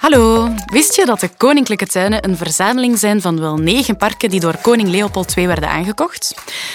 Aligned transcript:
Hallo, 0.00 0.48
wist 0.66 0.96
je 0.96 1.04
dat 1.04 1.20
de 1.20 1.28
Koninklijke 1.36 1.86
Tuinen 1.86 2.24
een 2.24 2.36
verzameling 2.36 2.98
zijn 2.98 3.20
van 3.20 3.40
wel 3.40 3.56
negen 3.56 3.96
parken 3.96 4.30
die 4.30 4.40
door 4.40 4.56
koning 4.62 4.88
Leopold 4.88 5.36
II 5.36 5.46
werden 5.46 5.68
aangekocht? 5.68 6.34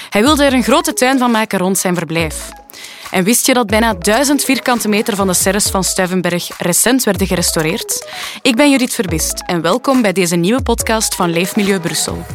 Hij 0.09 0.21
wilde 0.21 0.43
er 0.43 0.53
een 0.53 0.63
grote 0.63 0.93
tuin 0.93 1.17
van 1.17 1.31
maken 1.31 1.59
rond 1.59 1.77
zijn 1.77 1.95
verblijf. 1.95 2.49
En 3.11 3.23
wist 3.23 3.45
je 3.45 3.53
dat 3.53 3.67
bijna 3.67 3.93
duizend 3.93 4.43
vierkante 4.43 4.87
meter 4.87 5.15
van 5.15 5.27
de 5.27 5.33
serres 5.33 5.69
van 5.69 5.83
Stuivenberg 5.83 6.49
recent 6.57 7.03
werden 7.03 7.27
gerestaureerd? 7.27 8.07
Ik 8.41 8.55
ben 8.55 8.69
Judith 8.69 8.93
Verbist 8.93 9.43
en 9.45 9.61
welkom 9.61 10.01
bij 10.01 10.13
deze 10.13 10.35
nieuwe 10.35 10.61
podcast 10.61 11.15
van 11.15 11.29
Leefmilieu 11.29 11.79
Brussel. 11.79 12.25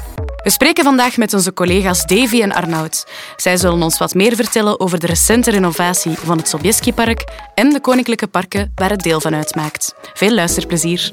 We 0.43 0.51
spreken 0.51 0.85
vandaag 0.85 1.17
met 1.17 1.35
onze 1.35 1.53
collega's 1.53 2.07
Davy 2.07 2.43
en 2.43 2.53
Arnoud. 2.53 3.07
Zij 3.37 3.57
zullen 3.57 3.83
ons 3.83 3.99
wat 3.99 4.15
meer 4.15 4.37
vertellen 4.37 4.81
over 4.81 5.01
de 5.01 5.07
recente 5.07 5.51
renovatie 5.51 6.13
van 6.13 6.37
het 6.37 6.49
Sobieski-park 6.49 7.25
en 7.55 7.71
de 7.71 7.81
koninklijke 7.81 8.27
parken 8.27 8.73
waar 8.75 8.91
het 8.91 9.03
deel 9.03 9.21
van 9.21 9.35
uitmaakt. 9.35 9.95
Veel 10.15 10.35
luisterplezier. 10.35 11.13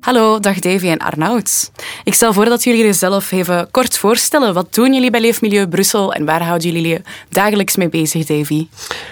Hallo, 0.00 0.38
dag 0.38 0.58
Davy 0.58 0.86
en 0.86 0.98
Arnoud. 0.98 1.70
Ik 2.04 2.14
stel 2.14 2.32
voor 2.32 2.44
dat 2.44 2.64
jullie 2.64 2.84
jezelf 2.84 3.32
even 3.32 3.70
kort 3.70 3.98
voorstellen. 3.98 4.54
Wat 4.54 4.74
doen 4.74 4.92
jullie 4.94 5.10
bij 5.10 5.20
Leefmilieu 5.20 5.68
Brussel 5.68 6.12
en 6.12 6.24
waar 6.24 6.42
houden 6.42 6.72
jullie 6.72 6.88
je 6.88 7.02
dagelijks 7.28 7.76
mee 7.76 7.88
bezig, 7.88 8.26
Davy? 8.26 8.66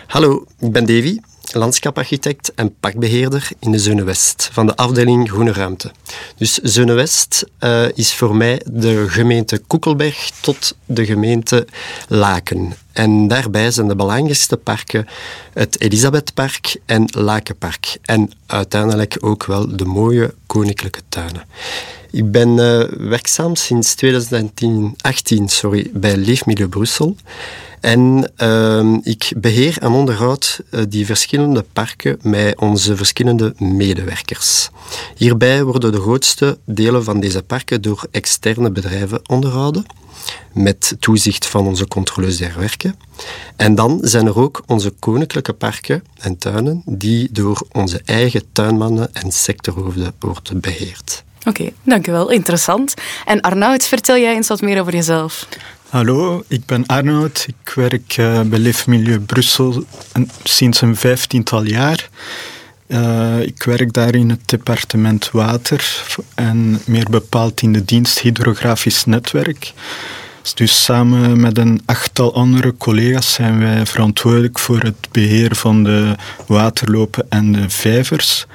Hallo, 0.06 0.44
ik 0.58 0.72
ben 0.72 0.86
Davy 0.86 1.18
landschaparchitect 1.54 2.52
en 2.54 2.74
parkbeheerder 2.80 3.48
in 3.58 3.72
de 3.72 3.78
Zone 3.78 4.04
West 4.04 4.48
van 4.52 4.66
de 4.66 4.76
afdeling 4.76 5.28
Groene 5.28 5.52
Ruimte. 5.52 5.90
Dus 6.36 6.54
Zone 6.54 6.92
West 6.92 7.44
uh, 7.60 7.84
is 7.94 8.14
voor 8.14 8.36
mij 8.36 8.60
de 8.64 9.08
gemeente 9.08 9.58
Koekelberg 9.58 10.30
tot 10.40 10.76
de 10.86 11.04
gemeente 11.04 11.66
Laken. 12.08 12.74
En 12.92 13.28
daarbij 13.28 13.70
zijn 13.70 13.88
de 13.88 13.96
belangrijkste 13.96 14.56
parken 14.56 15.06
het 15.52 15.80
Elisabethpark 15.80 16.76
en 16.86 17.04
Lakenpark. 17.10 17.98
En 18.02 18.30
uiteindelijk 18.46 19.16
ook 19.20 19.44
wel 19.44 19.76
de 19.76 19.84
mooie 19.84 20.34
koninklijke 20.46 21.00
tuinen. 21.08 21.44
Ik 22.10 22.30
ben 22.30 22.48
uh, 22.48 22.82
werkzaam 23.08 23.56
sinds 23.56 23.94
2018 23.94 25.48
sorry, 25.48 25.90
bij 25.92 26.16
Leefmilieu 26.16 26.68
Brussel. 26.68 27.16
En 27.82 28.32
uh, 28.42 28.96
ik 29.02 29.32
beheer 29.36 29.76
en 29.80 29.90
onderhoud 29.92 30.60
uh, 30.70 30.80
die 30.88 31.06
verschillende 31.06 31.64
parken 31.72 32.18
met 32.22 32.58
onze 32.58 32.96
verschillende 32.96 33.54
medewerkers. 33.58 34.68
Hierbij 35.16 35.64
worden 35.64 35.92
de 35.92 36.00
grootste 36.00 36.58
delen 36.64 37.04
van 37.04 37.20
deze 37.20 37.42
parken 37.42 37.82
door 37.82 38.06
externe 38.10 38.70
bedrijven 38.70 39.20
onderhouden, 39.28 39.86
met 40.52 40.96
toezicht 40.98 41.46
van 41.46 41.66
onze 41.66 41.88
controleurs 41.88 42.36
der 42.36 42.54
werken. 42.58 42.94
En 43.56 43.74
dan 43.74 43.98
zijn 44.02 44.26
er 44.26 44.38
ook 44.38 44.62
onze 44.66 44.90
koninklijke 44.90 45.52
parken 45.52 46.02
en 46.18 46.38
tuinen, 46.38 46.82
die 46.86 47.28
door 47.32 47.66
onze 47.72 48.00
eigen 48.04 48.42
tuinmannen 48.52 49.14
en 49.14 49.32
sectorhoofden 49.32 50.12
worden 50.18 50.60
beheerd. 50.60 51.24
Oké, 51.38 51.48
okay, 51.48 51.74
dankjewel. 51.82 52.30
Interessant. 52.30 52.94
En 53.24 53.40
Arnoud, 53.40 53.84
vertel 53.84 54.16
jij 54.16 54.34
eens 54.34 54.48
wat 54.48 54.60
meer 54.60 54.80
over 54.80 54.92
jezelf. 54.92 55.46
Hallo, 55.92 56.44
ik 56.48 56.66
ben 56.66 56.86
Arnoud. 56.86 57.46
Ik 57.48 57.72
werk 57.74 58.16
uh, 58.16 58.40
bij 58.40 58.58
Leefmilieu 58.58 59.20
Brussel 59.20 59.84
sinds 60.42 60.80
een 60.80 60.96
vijftiental 60.96 61.64
jaar. 61.64 62.08
Uh, 62.86 63.40
ik 63.40 63.62
werk 63.62 63.92
daar 63.92 64.14
in 64.14 64.30
het 64.30 64.48
departement 64.48 65.30
water 65.30 66.04
en 66.34 66.80
meer 66.86 67.06
bepaald 67.10 67.62
in 67.62 67.72
de 67.72 67.84
dienst 67.84 68.18
hydrografisch 68.18 69.04
netwerk. 69.04 69.72
Dus 70.54 70.84
samen 70.84 71.40
met 71.40 71.58
een 71.58 71.82
achttal 71.84 72.34
andere 72.34 72.74
collega's 72.76 73.32
zijn 73.32 73.58
wij 73.58 73.86
verantwoordelijk 73.86 74.58
voor 74.58 74.80
het 74.80 75.08
beheer 75.10 75.54
van 75.54 75.84
de 75.84 76.14
waterlopen 76.46 77.26
en 77.28 77.52
de 77.52 77.70
vijvers. 77.70 78.46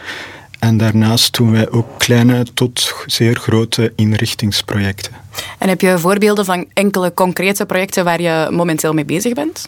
En 0.60 0.78
daarnaast 0.78 1.38
doen 1.38 1.52
wij 1.52 1.70
ook 1.70 1.88
kleine 1.98 2.46
tot 2.54 2.94
zeer 3.06 3.36
grote 3.36 3.94
inrichtingsprojecten. 3.96 5.12
En 5.58 5.70
heb 5.70 5.82
je 5.82 6.00
voorbeelden 6.00 6.46
van 6.46 6.66
enkele 6.74 7.14
concrete 7.14 7.66
projecten 7.66 8.04
waar 8.04 8.22
je 8.22 8.48
momenteel 8.52 8.94
mee 8.94 9.06
bezig 9.06 9.34
bent? 9.34 9.68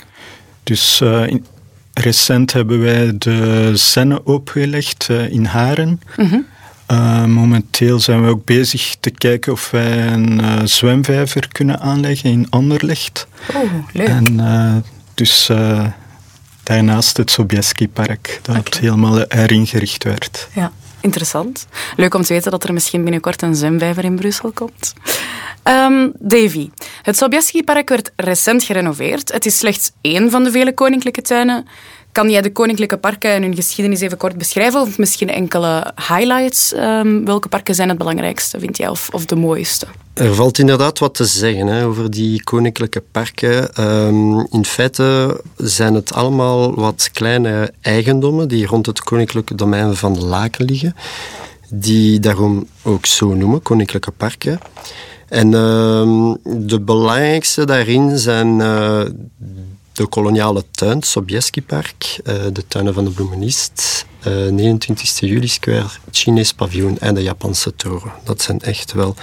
Dus 0.63 0.99
uh, 1.03 1.23
recent 1.93 2.53
hebben 2.53 2.81
wij 2.81 3.17
de 3.17 3.71
Senne 3.75 4.23
opgelegd 4.23 5.07
uh, 5.11 5.31
in 5.31 5.45
Haren. 5.45 6.01
-hmm. 6.15 6.45
uh, 6.91 7.25
momenteel 7.25 7.99
zijn 7.99 8.23
we 8.23 8.29
ook 8.29 8.45
bezig 8.45 8.95
te 8.99 9.09
kijken 9.09 9.51
of 9.51 9.71
wij 9.71 10.07
een 10.07 10.67
zwemvijver 10.67 11.47
kunnen 11.47 11.79
aanleggen 11.79 12.31
in 12.31 12.47
Anderlecht. 12.49 13.27
Oh, 13.55 13.73
leuk. 13.93 14.07
En 14.07 14.83
dus 15.13 15.49
daarnaast 16.75 17.17
het 17.17 17.31
Sobieski-park, 17.31 18.39
dat 18.41 18.57
okay. 18.57 18.79
helemaal 18.79 19.23
heringericht 19.27 20.03
werd. 20.03 20.47
Ja. 20.53 20.71
Interessant. 21.01 21.67
Leuk 21.95 22.13
om 22.13 22.21
te 22.21 22.33
weten 22.33 22.51
dat 22.51 22.63
er 22.63 22.73
misschien 22.73 23.03
binnenkort 23.03 23.41
een 23.41 23.55
zwemvijver 23.55 24.03
in 24.03 24.15
Brussel 24.15 24.51
komt. 24.51 24.93
Um, 25.63 26.11
Davy, 26.19 26.69
het 27.01 27.17
Sobieski-park 27.17 27.89
werd 27.89 28.11
recent 28.15 28.63
gerenoveerd. 28.63 29.31
Het 29.31 29.45
is 29.45 29.57
slechts 29.57 29.91
één 30.01 30.31
van 30.31 30.43
de 30.43 30.51
vele 30.51 30.73
koninklijke 30.73 31.21
tuinen. 31.21 31.67
Kan 32.11 32.29
jij 32.29 32.41
de 32.41 32.51
koninklijke 32.51 32.97
parken 32.97 33.31
en 33.31 33.41
hun 33.41 33.55
geschiedenis 33.55 34.01
even 34.01 34.17
kort 34.17 34.37
beschrijven? 34.37 34.81
Of 34.81 34.97
misschien 34.97 35.29
enkele 35.29 35.93
highlights? 36.07 36.73
Um, 36.73 37.25
welke 37.25 37.47
parken 37.47 37.75
zijn 37.75 37.89
het 37.89 37.97
belangrijkste, 37.97 38.59
vind 38.59 38.77
jij, 38.77 38.87
of, 38.87 39.09
of 39.11 39.25
de 39.25 39.35
mooiste? 39.35 39.87
Er 40.19 40.35
valt 40.35 40.57
inderdaad 40.57 40.99
wat 40.99 41.13
te 41.13 41.25
zeggen 41.25 41.67
hè, 41.67 41.85
over 41.85 42.11
die 42.11 42.43
koninklijke 42.43 43.03
parken. 43.11 43.83
Um, 43.83 44.47
in 44.51 44.65
feite 44.65 45.41
zijn 45.57 45.93
het 45.93 46.13
allemaal 46.13 46.75
wat 46.75 47.09
kleine 47.13 47.73
eigendommen 47.81 48.47
die 48.47 48.65
rond 48.65 48.85
het 48.85 48.99
koninklijke 49.03 49.55
domein 49.55 49.95
van 49.95 50.13
de 50.13 50.25
Laken 50.25 50.65
liggen. 50.65 50.95
Die 51.69 52.19
daarom 52.19 52.67
ook 52.83 53.05
zo 53.05 53.33
noemen, 53.33 53.61
koninklijke 53.61 54.11
parken. 54.11 54.59
En 55.27 55.47
uh, 55.47 56.33
de 56.43 56.79
belangrijkste 56.79 57.65
daarin 57.65 58.17
zijn 58.17 58.59
uh, 58.59 59.01
de 59.93 60.07
koloniale 60.07 60.63
tuin, 60.71 61.03
Sobieski 61.03 61.61
Park, 61.61 62.19
uh, 62.23 62.33
de 62.53 62.67
tuinen 62.67 62.93
van 62.93 63.05
de 63.05 63.11
bloemenist, 63.11 64.05
29 64.23 65.19
juli 65.19 65.47
Square, 65.47 65.85
Chinees 66.11 66.53
paviljoen 66.53 66.97
en 66.99 67.15
de 67.15 67.23
Japanse 67.23 67.75
toren. 67.75 68.11
Dat 68.23 68.41
zijn 68.41 68.59
echt 68.59 68.93
wel 68.93 69.15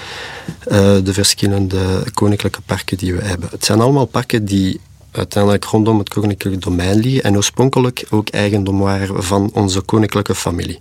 de 1.03 1.13
verschillende 1.13 2.05
koninklijke 2.15 2.61
parken 2.61 2.97
die 2.97 3.15
we 3.15 3.23
hebben. 3.23 3.49
Het 3.51 3.65
zijn 3.65 3.81
allemaal 3.81 4.07
parken 4.07 4.45
die 4.45 4.81
uiteindelijk 5.17 5.65
rondom 5.65 5.99
het 5.99 6.09
koninklijke 6.09 6.59
domein 6.59 6.99
liggen 6.99 7.23
en 7.23 7.37
oorspronkelijk 7.37 8.05
ook 8.11 8.29
eigendom 8.29 8.79
waren 8.79 9.23
van 9.23 9.51
onze 9.55 9.81
koninklijke 9.81 10.35
familie. 10.35 10.81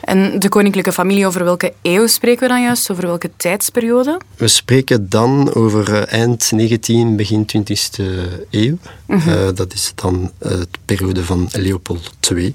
En 0.00 0.38
de 0.38 0.48
koninklijke 0.48 0.92
familie, 0.92 1.26
over 1.26 1.44
welke 1.44 1.72
eeuw 1.82 2.06
spreken 2.06 2.42
we 2.42 2.48
dan 2.48 2.62
juist? 2.62 2.90
Over 2.90 3.06
welke 3.06 3.30
tijdsperiode? 3.36 4.20
We 4.36 4.48
spreken 4.48 5.08
dan 5.08 5.54
over 5.54 5.94
eh, 5.94 6.20
eind 6.20 6.52
19, 6.52 7.16
begin 7.16 7.46
20e 7.56 8.04
eeuw. 8.50 8.78
Mm 9.06 9.18
-hmm. 9.18 9.32
uh, 9.32 9.48
dat 9.54 9.72
is 9.72 9.92
dan 9.94 10.30
de 10.38 10.66
periode 10.84 11.24
van 11.24 11.48
Leopold 11.52 12.10
II. 12.30 12.54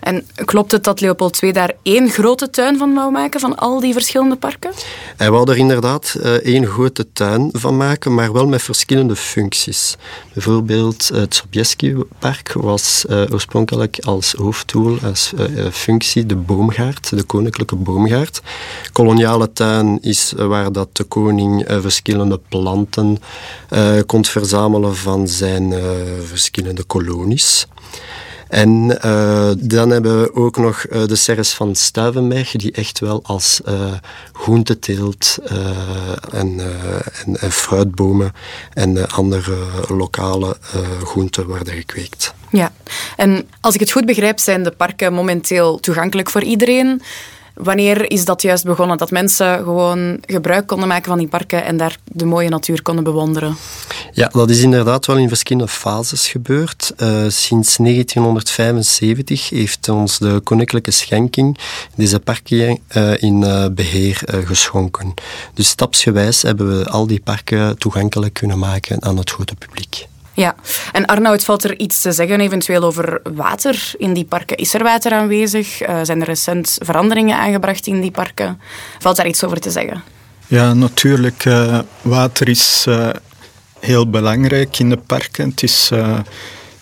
En 0.00 0.26
klopt 0.44 0.72
het 0.72 0.84
dat 0.84 1.00
Leopold 1.00 1.42
II 1.42 1.52
daar 1.52 1.72
één 1.82 2.10
grote 2.10 2.50
tuin 2.50 2.78
van 2.78 2.94
wou 2.94 3.10
maken, 3.10 3.40
van 3.40 3.56
al 3.56 3.80
die 3.80 3.92
verschillende 3.92 4.36
parken? 4.36 4.70
Hij 5.16 5.30
wou 5.30 5.50
er 5.50 5.56
inderdaad 5.56 6.16
uh, 6.16 6.32
één 6.32 6.66
grote 6.66 7.12
tuin 7.12 7.48
van 7.52 7.76
maken, 7.76 8.14
maar 8.14 8.32
wel 8.32 8.46
met 8.46 8.62
verschillende 8.62 9.16
functies. 9.16 9.96
Bijvoorbeeld 10.32 11.08
het 11.14 11.34
Sobieski-park 11.34 12.52
was 12.52 13.04
uh, 13.10 13.22
oorspronkelijk 13.30 13.98
als 13.98 14.32
hoofddoel, 14.32 14.98
als 15.04 15.32
uh, 15.38 15.66
functie, 15.72 16.26
de 16.26 16.36
boomgaard, 16.36 17.16
de 17.16 17.22
koninklijke 17.22 17.76
boomgaard. 17.76 18.40
Koloniale 18.92 19.52
tuin 19.52 19.98
is 20.00 20.32
waar 20.36 20.72
dat 20.72 20.88
de 20.92 21.04
koning 21.04 21.64
verschillende 21.68 22.40
planten 22.48 23.18
kon 24.06 24.24
verzamelen 24.24 24.96
van 24.96 25.28
zijn 25.28 25.74
verschillende 26.24 26.82
kolonies. 26.82 27.66
En 28.50 28.98
uh, 29.04 29.50
dan 29.56 29.90
hebben 29.90 30.22
we 30.22 30.34
ook 30.34 30.56
nog 30.56 30.86
uh, 30.90 31.06
de 31.06 31.16
serres 31.16 31.52
van 31.52 31.74
Stuivenberg, 31.74 32.50
die 32.50 32.72
echt 32.72 32.98
wel 32.98 33.20
als 33.22 33.60
uh, 33.68 33.74
groenteteelt 34.32 35.38
en, 36.32 36.60
en, 37.24 37.40
en, 37.40 37.52
fruitbomen 37.52 38.32
en 38.72 39.08
andere 39.08 39.56
lokale 39.88 40.56
groenten 41.04 41.46
worden 41.46 41.74
gekweekt. 41.74 42.34
Ja, 42.50 42.72
en 43.16 43.48
als 43.60 43.74
ik 43.74 43.80
het 43.80 43.90
goed 43.90 44.06
begrijp, 44.06 44.38
zijn 44.38 44.62
de 44.62 44.70
parken 44.70 45.12
momenteel 45.12 45.80
toegankelijk 45.80 46.30
voor 46.30 46.42
iedereen. 46.42 47.02
Wanneer 47.62 48.10
is 48.10 48.24
dat 48.24 48.42
juist 48.42 48.64
begonnen? 48.64 48.98
Dat 48.98 49.10
mensen 49.10 49.58
gewoon 49.58 50.18
gebruik 50.20 50.66
konden 50.66 50.88
maken 50.88 51.08
van 51.08 51.18
die 51.18 51.28
parken 51.28 51.64
en 51.64 51.76
daar 51.76 51.96
de 52.04 52.24
mooie 52.24 52.48
natuur 52.48 52.82
konden 52.82 53.04
bewonderen? 53.04 53.56
Ja, 54.12 54.28
dat 54.32 54.50
is 54.50 54.62
inderdaad 54.62 55.06
wel 55.06 55.16
in 55.16 55.28
verschillende 55.28 55.68
fases 55.68 56.28
gebeurd. 56.28 56.92
Uh, 56.96 57.08
sinds 57.28 57.76
1975 57.76 59.50
heeft 59.50 59.88
ons 59.88 60.18
de 60.18 60.40
Koninklijke 60.44 60.90
Schenking 60.90 61.58
deze 61.94 62.20
parken 62.20 62.78
uh, 62.96 63.22
in 63.22 63.42
uh, 63.42 63.66
beheer 63.70 64.22
geschonken. 64.44 65.14
Dus 65.54 65.68
stapsgewijs 65.68 66.42
hebben 66.42 66.78
we 66.78 66.88
al 66.88 67.06
die 67.06 67.20
parken 67.20 67.78
toegankelijk 67.78 68.34
kunnen 68.34 68.58
maken 68.58 69.02
aan 69.02 69.16
het 69.16 69.30
grote 69.30 69.54
publiek. 69.54 70.08
Ja, 70.40 70.54
en 70.92 71.06
Arnoud, 71.06 71.44
valt 71.44 71.64
er 71.64 71.78
iets 71.78 72.00
te 72.00 72.12
zeggen 72.12 72.40
eventueel 72.40 72.82
over 72.82 73.20
water 73.34 73.92
in 73.98 74.12
die 74.12 74.24
parken? 74.24 74.56
Is 74.56 74.74
er 74.74 74.82
water 74.82 75.12
aanwezig? 75.12 75.88
Uh, 75.88 76.00
zijn 76.02 76.20
er 76.20 76.26
recent 76.26 76.78
veranderingen 76.82 77.36
aangebracht 77.36 77.86
in 77.86 78.00
die 78.00 78.10
parken? 78.10 78.60
Valt 78.98 79.16
daar 79.16 79.26
iets 79.26 79.44
over 79.44 79.60
te 79.60 79.70
zeggen? 79.70 80.02
Ja, 80.46 80.74
natuurlijk. 80.74 81.44
Uh, 81.44 81.78
water 82.02 82.48
is 82.48 82.84
uh, 82.88 83.08
heel 83.80 84.10
belangrijk 84.10 84.78
in 84.78 84.88
de 84.88 84.96
parken. 84.96 85.48
Het 85.48 85.62
is, 85.62 85.90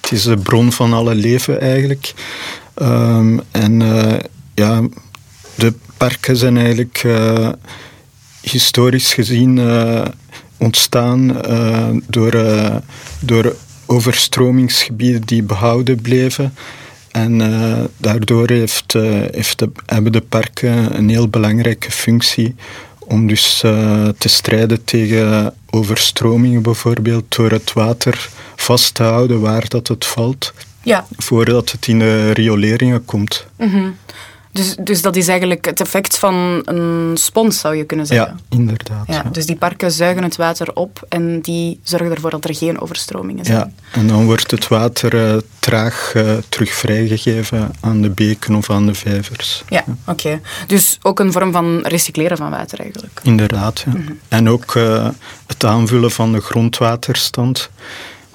het 0.00 0.12
is 0.12 0.22
de 0.22 0.36
bron 0.36 0.72
van 0.72 0.92
alle 0.92 1.14
leven 1.14 1.60
eigenlijk. 1.60 2.14
Um, 2.82 3.40
en 3.50 3.80
ja, 4.54 4.82
de 5.54 5.74
parken 5.96 6.36
zijn 6.36 6.56
eigenlijk 6.56 7.06
historisch 8.40 9.12
gezien 9.12 9.58
ontstaan 10.58 11.50
uh, 11.50 11.88
door, 12.06 12.34
uh, 12.34 12.76
door 13.20 13.56
overstromingsgebieden 13.86 15.22
die 15.22 15.42
behouden 15.42 16.00
bleven. 16.00 16.54
En 17.10 17.40
uh, 17.40 17.78
daardoor 17.96 18.50
heeft, 18.50 18.92
heeft 19.32 19.58
de, 19.58 19.70
hebben 19.86 20.12
de 20.12 20.20
parken 20.20 20.96
een 20.96 21.08
heel 21.08 21.28
belangrijke 21.28 21.90
functie 21.90 22.54
om 22.98 23.26
dus 23.26 23.58
te 24.18 24.28
strijden 24.28 24.84
tegen 24.84 25.54
overstromingen 25.70 26.62
bijvoorbeeld 26.62 27.36
door 27.36 27.50
het 27.50 27.72
water 27.72 28.28
vast 28.56 28.94
te 28.94 29.02
houden 29.02 29.40
waar 29.40 29.68
dat 29.68 29.88
het 29.88 30.06
valt. 30.06 30.52
Ja. 30.82 31.06
Voordat 31.16 31.70
het 31.70 31.86
in 31.86 31.98
de 31.98 32.30
rioleringen 32.30 33.04
komt. 33.04 33.46
Mm 33.56 33.70
-hmm. 33.70 33.96
Dus, 34.52 34.76
dus 34.80 35.02
dat 35.02 35.16
is 35.16 35.28
eigenlijk 35.28 35.64
het 35.64 35.80
effect 35.80 36.18
van 36.18 36.62
een 36.64 37.16
spons, 37.16 37.60
zou 37.60 37.76
je 37.76 37.84
kunnen 37.84 38.06
zeggen. 38.06 38.36
Ja, 38.48 38.56
inderdaad. 38.56 39.06
Ja, 39.06 39.22
Dus 39.32 39.46
die 39.46 39.56
parken 39.56 39.92
zuigen 39.92 40.22
het 40.22 40.36
water 40.36 40.74
op 40.74 41.06
en 41.08 41.40
die 41.40 41.80
zorgen 41.82 42.14
ervoor 42.14 42.30
dat 42.30 42.44
er 42.44 42.54
geen 42.54 42.80
overstromingen 42.80 43.44
zijn. 43.44 43.58
Ja, 43.58 43.70
en 43.90 44.06
dan 44.06 44.24
wordt 44.24 44.50
het 44.50 44.68
water 44.68 45.14
uh, 45.14 45.40
traag 45.58 46.12
uh, 46.16 46.36
terug 46.48 46.70
vrijgegeven 46.70 47.70
aan 47.80 48.02
de 48.02 48.10
beken 48.10 48.54
of 48.54 48.70
aan 48.70 48.86
de 48.86 48.94
vijvers. 48.94 49.62
Ja, 49.68 49.84
oké. 50.06 50.40
Dus 50.66 50.98
ook 51.02 51.20
een 51.20 51.32
vorm 51.32 51.52
van 51.52 51.80
recycleren 51.82 52.36
van 52.36 52.50
water 52.50 52.80
eigenlijk. 52.80 53.20
Inderdaad, 53.22 53.84
ja. 53.86 53.92
Mhm. 53.92 54.12
En 54.28 54.48
ook 54.48 54.74
uh, 54.74 55.08
het 55.46 55.64
aanvullen 55.64 56.10
van 56.10 56.32
de 56.32 56.40
grondwaterstand. 56.40 57.70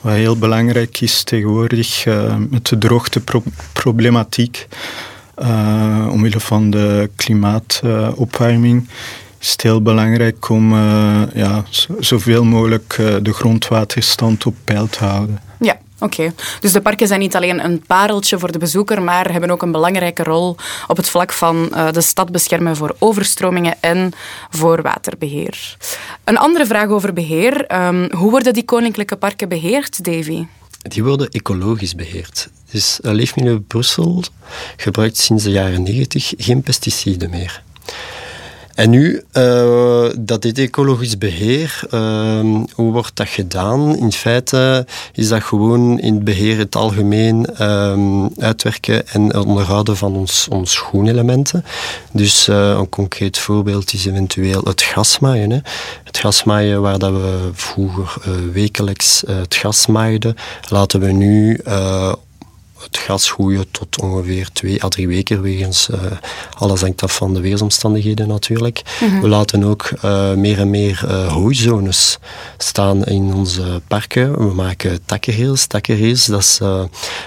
Wat 0.01 0.13
heel 0.13 0.37
belangrijk 0.37 1.01
is 1.01 1.23
tegenwoordig 1.23 2.05
met 2.49 2.67
de 2.67 2.77
droogteproblematiek. 2.77 4.67
Uh, 5.41 6.07
omwille 6.11 6.39
van 6.39 6.69
de 6.69 7.09
klimaatopwarming 7.15 8.89
is 9.39 9.51
het 9.51 9.61
heel 9.61 9.81
belangrijk 9.81 10.49
om 10.49 10.73
uh, 10.73 11.21
ja, 11.33 11.63
zoveel 11.99 12.43
mogelijk 12.43 12.97
uh, 12.99 13.15
de 13.21 13.33
grondwaterstand 13.33 14.45
op 14.45 14.55
peil 14.63 14.87
te 14.87 15.03
houden. 15.03 15.41
Ja, 15.59 15.77
oké. 15.99 16.33
Dus 16.59 16.71
de 16.71 16.81
parken 16.81 17.07
zijn 17.07 17.19
niet 17.19 17.35
alleen 17.35 17.63
een 17.63 17.83
pareltje 17.87 18.39
voor 18.39 18.51
de 18.51 18.57
bezoeker, 18.57 19.01
maar 19.01 19.31
hebben 19.31 19.49
ook 19.51 19.61
een 19.61 19.71
belangrijke 19.71 20.23
rol 20.23 20.55
op 20.87 20.97
het 20.97 21.09
vlak 21.09 21.33
van 21.33 21.73
de 21.91 22.01
stad 22.01 22.31
beschermen 22.31 22.75
voor 22.75 22.95
overstromingen 22.99 23.75
en 23.79 24.11
voor 24.49 24.81
waterbeheer. 24.81 25.77
Een 26.23 26.37
andere 26.37 26.65
vraag 26.65 26.87
over 26.87 27.13
beheer. 27.13 27.85
Um, 27.85 28.11
hoe 28.11 28.31
worden 28.31 28.53
die 28.53 28.65
koninklijke 28.65 29.15
parken 29.15 29.49
beheerd, 29.49 30.03
Davy? 30.03 30.45
Die 30.83 31.03
worden 31.03 31.29
ecologisch 31.29 31.95
beheerd. 31.95 32.49
Dus 32.71 32.99
Leefmilieu 33.01 33.59
Brussel 33.59 34.23
gebruikt 34.77 35.17
sinds 35.17 35.43
de 35.43 35.51
jaren 35.51 35.83
90 35.83 36.33
geen 36.37 36.61
pesticiden 36.61 37.29
meer. 37.29 37.63
En 38.73 38.89
nu, 38.89 39.23
uh, 39.33 40.05
dat 40.19 40.41
dit 40.41 40.57
ecologisch 40.57 41.17
beheer, 41.17 41.79
uh, 41.91 42.39
hoe 42.73 42.91
wordt 42.91 43.15
dat 43.15 43.27
gedaan? 43.27 43.97
In 43.97 44.11
feite 44.11 44.85
is 45.13 45.27
dat 45.27 45.43
gewoon 45.43 45.99
in 45.99 46.13
het 46.13 46.23
beheer 46.23 46.57
het 46.57 46.75
algemeen 46.75 47.47
uh, 47.61 48.25
uitwerken 48.37 49.07
en 49.07 49.35
onderhouden 49.35 49.97
van 49.97 50.15
ons, 50.15 50.47
ons 50.49 50.71
schoenelementen. 50.71 51.65
Dus 52.11 52.47
uh, 52.47 52.69
een 52.69 52.89
concreet 52.89 53.37
voorbeeld 53.37 53.93
is 53.93 54.05
eventueel 54.05 54.61
het 54.63 54.81
gasmaaien. 54.81 55.49
Hè. 55.49 55.59
Het 56.03 56.17
gasmaaien 56.17 56.81
waar 56.81 56.99
dat 56.99 57.11
we 57.11 57.49
vroeger 57.53 58.21
wekelijks 58.51 59.23
het 59.27 59.55
gas 59.55 59.87
maaiden, 59.87 60.35
laten 60.69 60.99
we 60.99 61.11
nu 61.11 61.59
het 62.83 62.97
gas 62.97 63.31
groeien 63.31 63.71
tot 63.71 64.01
ongeveer 64.01 64.49
twee 64.53 64.83
à 64.83 64.87
drie 64.87 65.07
weken 65.07 65.41
wegens 65.41 65.87
uh, 65.91 65.99
alles 66.57 66.81
hangt 66.81 67.03
af 67.03 67.15
van 67.15 67.33
de 67.33 67.41
weersomstandigheden 67.41 68.27
natuurlijk. 68.27 68.81
Mhm. 69.01 69.21
We 69.21 69.27
laten 69.27 69.63
ook 69.63 69.91
uh, 70.05 70.33
meer 70.33 70.59
en 70.59 70.69
meer 70.69 71.11
hooizones 71.29 72.17
staan 72.57 73.03
in 73.03 73.33
onze 73.33 73.81
parken. 73.87 74.47
We 74.47 74.53
maken 74.53 74.99
takkenrails. 75.05 75.67
Takkenrails, 75.67 76.25
dat, 76.25 76.39
is, 76.39 76.57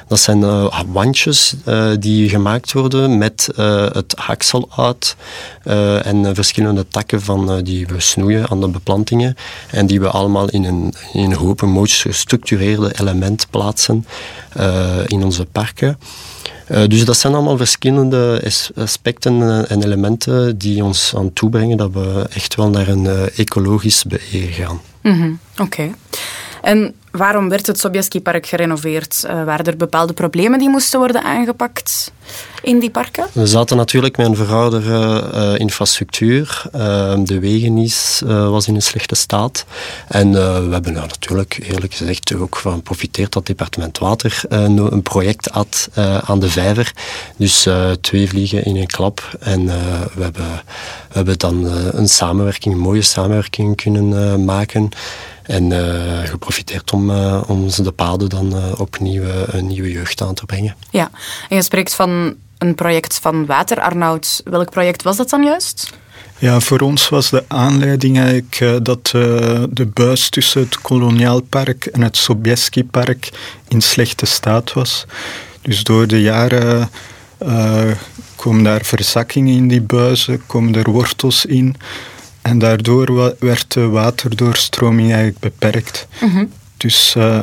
dat 0.08 0.20
zijn 0.20 0.70
wandjes 0.92 1.54
die 1.98 2.28
gemaakt 2.28 2.72
worden 2.72 3.18
met 3.18 3.48
het 3.92 4.14
haksel 4.16 4.68
uit 4.76 5.16
en 6.02 6.34
verschillende 6.34 6.88
takken 6.88 7.22
van, 7.22 7.62
die 7.62 7.86
we 7.86 8.00
snoeien 8.00 8.48
aan 8.48 8.60
de 8.60 8.68
beplantingen 8.68 9.36
en 9.70 9.86
die 9.86 10.00
we 10.00 10.08
allemaal 10.08 10.48
in 10.48 10.64
een, 10.64 10.94
in 11.12 11.24
een 11.24 11.34
hoop, 11.36 11.60
een 11.60 11.70
mooi 11.70 11.88
gestructureerde 11.88 12.92
element 12.98 13.46
plaatsen 13.50 14.06
in 15.06 15.24
onze 15.24 15.45
parken. 15.52 15.98
Uh, 16.70 16.86
dus 16.86 17.04
dat 17.04 17.16
zijn 17.16 17.34
allemaal 17.34 17.56
verschillende 17.56 18.52
aspecten 18.74 19.42
eh, 19.42 19.70
en 19.70 19.82
elementen 19.82 20.58
die 20.58 20.84
ons 20.84 21.12
aan 21.16 21.32
toebrengen 21.32 21.76
dat 21.76 21.92
we 21.92 22.26
echt 22.32 22.54
wel 22.54 22.70
naar 22.70 22.88
een 22.88 23.04
uh, 23.04 23.38
ecologisch 23.38 24.04
beheer 24.04 24.52
gaan. 24.52 24.80
-hmm. 25.00 25.38
Oké. 25.58 25.90
En 26.62 26.94
waarom 27.16 27.48
werd 27.48 27.66
het 27.66 27.78
Sobieski-park 27.78 28.46
gerenoveerd? 28.46 29.22
Uh, 29.24 29.44
waren 29.44 29.64
er 29.64 29.76
bepaalde 29.76 30.12
problemen 30.12 30.58
die 30.58 30.68
moesten 30.68 30.98
worden 30.98 31.22
aangepakt 31.22 32.12
in 32.62 32.78
die 32.78 32.90
parken? 32.90 33.26
We 33.32 33.46
zaten 33.46 33.76
natuurlijk 33.76 34.16
met 34.16 34.26
een 34.26 34.36
verouderde 34.36 35.30
uh, 35.34 35.58
infrastructuur. 35.58 36.62
Uh, 36.74 37.14
de 37.18 37.40
wegen 37.40 37.78
is, 37.78 38.22
was 38.26 38.68
in 38.68 38.74
een 38.74 38.82
slechte 38.82 39.14
staat. 39.14 39.64
En 40.08 40.32
we 40.32 40.72
hebben 40.72 40.94
daar 40.94 41.06
natuurlijk 41.06 41.58
eerlijk 41.62 41.94
gezegd 41.94 42.34
ook 42.34 42.56
van 42.56 42.72
geprofiteerd 42.72 43.32
dat 43.32 43.46
departement 43.46 43.98
Water 43.98 44.40
een 44.48 45.02
project 45.02 45.48
had 45.52 45.88
aan 46.24 46.40
de 46.40 46.48
vijver. 46.48 46.92
Dus 47.36 47.68
twee 48.00 48.28
vliegen 48.28 48.64
in 48.64 48.76
één 48.76 48.86
klap. 48.86 49.36
En 49.40 49.66
we, 50.14 50.22
hebben, 50.22 50.62
we 51.08 51.14
hebben 51.14 51.38
dan 51.38 51.64
een 51.92 52.08
samenwerking, 52.08 52.74
een 52.74 52.80
mooie 52.80 53.02
samenwerking 53.02 53.76
kunnen 53.76 54.44
maken. 54.44 54.90
En 55.46 55.70
uh, 55.70 56.22
geprofiteerd 56.24 56.92
om, 56.92 57.10
uh, 57.10 57.42
om 57.46 57.68
de 57.76 57.92
paden 57.92 58.28
dan 58.28 58.56
uh, 58.56 58.80
opnieuw 58.80 59.22
een 59.46 59.66
nieuwe 59.66 59.90
jeugd 59.90 60.22
aan 60.22 60.34
te 60.34 60.46
brengen. 60.46 60.76
Ja, 60.90 61.10
en 61.48 61.56
je 61.56 61.62
spreekt 61.62 61.94
van 61.94 62.34
een 62.58 62.74
project 62.74 63.18
van 63.18 63.46
Water, 63.46 63.80
Arnoud. 63.80 64.40
Welk 64.44 64.70
project 64.70 65.02
was 65.02 65.16
dat 65.16 65.30
dan 65.30 65.44
juist? 65.44 65.92
Ja, 66.38 66.60
voor 66.60 66.80
ons 66.80 67.08
was 67.08 67.30
de 67.30 67.44
aanleiding 67.48 68.18
eigenlijk 68.18 68.84
dat 68.84 69.06
de 69.70 69.90
buis 69.92 70.28
tussen 70.28 70.60
het 70.60 70.80
Koloniaalpark 70.80 71.86
en 71.86 72.02
het 72.02 72.16
Sobieski-park 72.16 73.30
in 73.68 73.80
slechte 73.80 74.26
staat 74.26 74.72
was. 74.72 75.04
Dus 75.62 75.84
door 75.84 76.06
de 76.06 76.20
jaren 76.20 76.90
komen 78.36 78.62
daar 78.62 78.84
verzakkingen 78.84 79.56
in 79.56 79.68
die 79.68 79.82
buizen, 79.82 80.46
komen 80.46 80.74
er 80.74 80.90
wortels 80.90 81.46
in. 81.46 81.76
En 82.46 82.58
daardoor 82.58 83.34
werd 83.38 83.72
de 83.72 83.88
waterdoorstroming 83.88 85.08
eigenlijk 85.08 85.38
beperkt. 85.38 86.06
Mhm. 86.20 86.44
Dus 86.76 87.14
uh, 87.18 87.40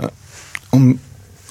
om, 0.70 1.00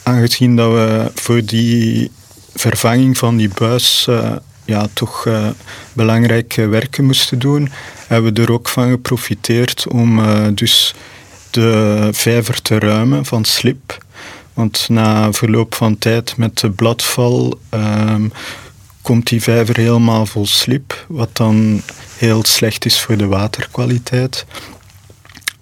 aangezien 0.03 0.57
dat 0.57 0.73
we 0.73 1.11
voor 1.15 1.45
die 1.45 2.11
vervanging 2.55 3.19
van 3.19 3.37
die 3.37 3.51
buis 3.59 4.07
uh, 4.09 4.33
ja, 4.65 4.87
toch 4.93 5.25
uh, 5.25 5.49
belangrijke 5.93 6.67
werken 6.67 7.05
moesten 7.05 7.39
doen, 7.39 7.71
hebben 8.07 8.35
we 8.35 8.43
er 8.43 8.53
ook 8.53 8.69
van 8.69 8.91
geprofiteerd 8.91 9.87
om 9.89 10.21
dus 10.55 10.95
de 11.51 12.09
vijver 12.13 12.63
te 12.63 12.79
ruimen 12.79 13.25
van 13.25 13.45
slip. 13.45 14.05
Want 14.55 14.87
na 14.89 15.33
verloop 15.33 15.75
van 15.75 15.99
tijd 15.99 16.37
met 16.37 16.59
de 16.59 16.71
bladval 16.71 17.59
ehm, 17.69 18.29
komt 19.03 19.29
die 19.29 19.43
vijver 19.43 19.77
helemaal 19.77 20.27
vol 20.27 20.47
slip, 20.47 21.05
wat 21.09 21.37
dan 21.37 21.83
heel 22.17 22.45
slecht 22.45 22.85
is 22.85 23.01
voor 23.01 23.17
de 23.17 23.27
waterkwaliteit. 23.27 24.45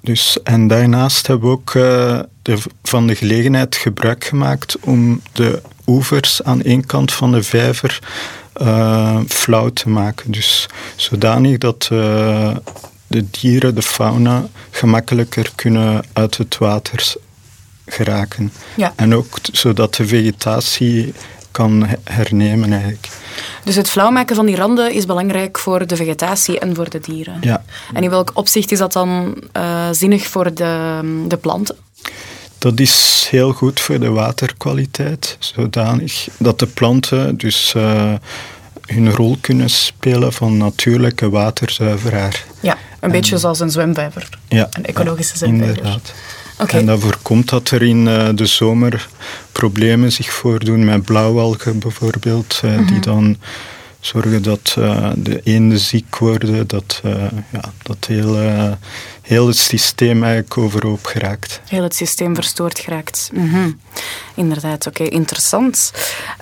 Dus, 0.00 0.38
en 0.42 0.68
daarnaast 0.68 1.26
hebben 1.26 1.48
we 1.48 1.54
ook 1.54 1.74
uh, 1.74 2.20
de, 2.42 2.58
van 2.82 3.06
de 3.06 3.14
gelegenheid 3.14 3.76
gebruik 3.76 4.24
gemaakt 4.24 4.76
om 4.80 5.22
de 5.32 5.62
oevers 5.86 6.42
aan 6.42 6.62
één 6.62 6.86
kant 6.86 7.12
van 7.12 7.32
de 7.32 7.42
vijver 7.42 7.98
uh, 8.62 9.20
flauw 9.28 9.68
te 9.68 9.88
maken. 9.88 10.32
Dus 10.32 10.66
zodanig 10.96 11.58
dat 11.58 11.88
uh, 11.92 12.56
de 13.06 13.30
dieren, 13.30 13.74
de 13.74 13.82
fauna, 13.82 14.46
gemakkelijker 14.70 15.50
kunnen 15.54 16.04
uit 16.12 16.36
het 16.36 16.58
water 16.58 17.14
geraken. 17.86 18.52
Ja. 18.76 18.92
En 18.96 19.14
ook 19.14 19.38
zodat 19.52 19.94
de 19.94 20.06
vegetatie 20.06 21.12
kan 21.50 21.86
hernemen 22.04 22.72
eigenlijk. 22.72 23.08
Dus 23.64 23.74
het 23.74 23.90
flauw 23.90 24.10
maken 24.10 24.36
van 24.36 24.46
die 24.46 24.56
randen 24.56 24.92
is 24.92 25.06
belangrijk 25.06 25.58
voor 25.58 25.86
de 25.86 25.96
vegetatie 25.96 26.58
en 26.58 26.74
voor 26.74 26.90
de 26.90 27.00
dieren. 27.00 27.36
Ja. 27.40 27.62
En 27.92 28.02
in 28.02 28.10
welk 28.10 28.30
opzicht 28.34 28.72
is 28.72 28.78
dat 28.78 28.92
dan 28.92 29.34
uh, 29.56 29.88
zinnig 29.92 30.26
voor 30.26 30.54
de, 30.54 31.00
de 31.28 31.36
planten? 31.36 31.76
Dat 32.58 32.80
is 32.80 33.26
heel 33.30 33.52
goed 33.52 33.80
voor 33.80 34.00
de 34.00 34.10
waterkwaliteit, 34.10 35.36
zodanig 35.38 36.28
dat 36.38 36.58
de 36.58 36.66
planten 36.66 37.36
dus 37.36 37.74
uh, 37.76 38.12
hun 38.86 39.12
rol 39.12 39.36
kunnen 39.40 39.70
spelen 39.70 40.32
van 40.32 40.56
natuurlijke 40.56 41.30
waterzuiveraar. 41.30 42.44
Ja, 42.60 42.76
een 43.00 43.10
beetje 43.10 43.38
zoals 43.38 43.60
een 43.60 43.70
zwemvijver. 43.70 44.28
Ja, 44.48 44.68
een 44.72 44.84
ecologische 44.84 45.36
zwemvijver. 45.36 45.76
Inderdaad. 45.76 46.12
Okay. 46.58 46.80
En 46.80 46.86
dat 46.86 47.00
voorkomt 47.00 47.48
dat 47.48 47.70
er 47.70 47.82
in 47.82 48.06
uh, 48.06 48.28
de 48.34 48.46
zomer 48.46 49.08
problemen 49.60 50.12
zich 50.12 50.32
voordoen 50.32 50.84
met 50.84 51.04
blauwalgen 51.04 51.78
bijvoorbeeld, 51.78 52.60
uh, 52.64 52.70
mm 52.70 52.76
-hmm. 52.76 52.86
die 52.86 52.96
mhm. 52.96 53.04
dan 53.04 53.36
zorgen 54.00 54.42
dat 54.42 54.76
uh, 54.78 55.10
de 55.16 55.40
eenden 55.44 55.78
ziek 55.78 56.18
worden, 56.18 56.66
dat, 56.66 57.00
uh, 57.04 57.24
ja, 57.52 57.64
dat 57.82 58.06
heel, 58.06 58.42
uh, 58.42 58.72
heel 59.22 59.46
het 59.46 59.56
systeem 59.56 60.22
eigenlijk 60.22 60.58
overhoop 60.58 61.04
geraakt. 61.06 61.60
Heel 61.68 61.82
het 61.82 61.94
systeem 61.94 62.34
verstoord 62.34 62.78
geraakt. 62.78 63.30
Mm 63.32 63.50
-hmm. 63.50 63.80
Inderdaad, 64.34 64.86
oké, 64.86 65.02
okay, 65.02 65.12
interessant. 65.12 65.92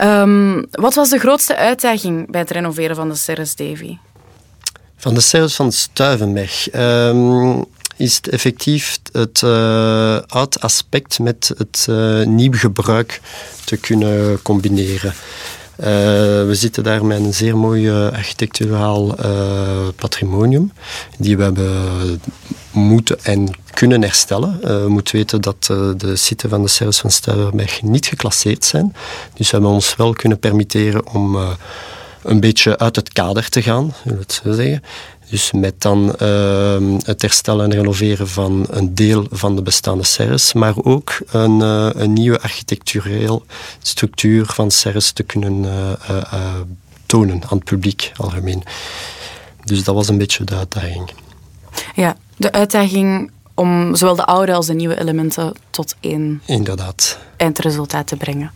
Um, 0.02 0.66
wat 0.70 0.94
was 0.94 1.08
de 1.08 1.18
grootste 1.18 1.56
uitdaging 1.56 2.30
bij 2.30 2.40
het 2.40 2.50
renoveren 2.50 2.96
van 2.96 3.08
de 3.08 3.14
Ceres 3.14 3.54
Davy? 3.54 3.96
Van 4.96 5.14
de 5.14 5.20
Ceres 5.20 5.54
van 5.54 5.72
Stuivenberg 5.72 6.74
um, 6.74 7.64
is 7.98 8.16
het 8.16 8.28
effectief 8.28 8.98
het 9.12 9.42
oud 10.26 10.60
aspect 10.60 11.18
met 11.18 11.52
het 11.56 11.86
nieuw 12.26 12.52
gebruik 12.52 13.20
te 13.64 13.76
kunnen 13.76 14.42
combineren. 14.42 15.14
Uh, 15.80 15.86
we 16.46 16.50
zitten 16.52 16.82
daar 16.82 17.04
met 17.04 17.18
een 17.18 17.34
zeer 17.34 17.56
mooi 17.56 17.90
architecturaal 17.90 19.14
patrimonium 19.96 20.72
die 21.18 21.36
we 21.36 21.42
hebben 21.42 22.20
moeten 22.70 23.24
en 23.24 23.50
kunnen 23.74 24.02
herstellen. 24.02 24.60
We 24.60 24.88
moeten 24.88 25.16
weten 25.16 25.40
dat 25.40 25.64
de 25.96 26.16
site 26.16 26.48
van 26.48 26.62
de 26.62 26.68
Serres 26.68 26.98
van 26.98 27.10
Stuiverberg 27.10 27.82
niet 27.82 28.06
geclasseerd 28.06 28.64
zijn. 28.64 28.94
Dus 29.34 29.50
we 29.50 29.56
hebben 29.56 29.70
ons 29.70 29.96
wel 29.96 30.12
kunnen 30.12 30.38
permitteren 30.38 31.06
om 31.06 31.38
een 32.22 32.40
beetje 32.40 32.78
uit 32.78 32.96
het 32.96 33.12
kader 33.12 33.48
te 33.48 33.62
gaan, 33.62 33.94
wil 34.04 34.18
het 34.18 34.40
zo 34.44 34.52
zeggen. 34.52 34.82
Dus 35.30 35.52
met 35.52 35.80
dan 35.80 36.14
uh, 36.22 36.98
het 37.02 37.22
herstellen 37.22 37.64
en 37.64 37.76
renoveren 37.76 38.28
van 38.28 38.66
een 38.70 38.94
deel 38.94 39.26
van 39.30 39.56
de 39.56 39.62
bestaande 39.62 40.04
serres, 40.04 40.52
maar 40.52 40.74
ook 40.76 41.18
een, 41.30 41.60
uh, 41.60 41.88
een 41.92 42.12
nieuwe 42.12 42.40
architectureel 42.40 43.44
structuur 43.82 44.46
van 44.46 44.70
serres 44.70 45.12
te 45.12 45.22
kunnen 45.22 45.64
uh, 46.10 46.54
tonen 47.06 47.42
aan 47.42 47.56
het 47.56 47.64
publiek 47.64 48.12
algemeen. 48.16 48.62
Dus 49.64 49.84
dat 49.84 49.94
was 49.94 50.08
een 50.08 50.18
beetje 50.18 50.44
de 50.44 50.54
uitdaging. 50.54 51.10
Ja, 51.94 52.16
de 52.36 52.52
uitdaging 52.52 53.30
om 53.54 53.96
zowel 53.96 54.16
de 54.16 54.24
oude 54.24 54.52
als 54.52 54.66
de 54.66 54.74
nieuwe 54.74 55.00
elementen 55.00 55.52
tot 55.70 55.94
één 56.00 56.42
Inderdaad. 56.44 57.18
eindresultaat 57.36 58.06
te 58.06 58.16
brengen. 58.16 58.52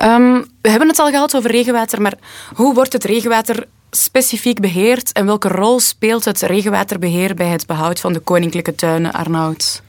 Um, 0.00 0.46
we 0.60 0.70
hebben 0.70 0.88
het 0.88 0.98
al 0.98 1.10
gehad 1.10 1.36
over 1.36 1.50
regenwater, 1.50 2.02
maar 2.02 2.14
hoe 2.54 2.74
wordt 2.74 2.92
het 2.92 3.04
regenwater 3.04 3.66
specifiek 3.96 4.60
beheerd 4.60 5.12
en 5.12 5.26
welke 5.26 5.48
rol 5.48 5.80
speelt 5.80 6.24
het 6.24 6.40
regenwaterbeheer 6.40 7.34
bij 7.34 7.46
het 7.46 7.66
behoud 7.66 8.00
van 8.00 8.12
de 8.12 8.18
koninklijke 8.18 8.74
tuinen 8.74 9.12
Arnoud? 9.12 9.82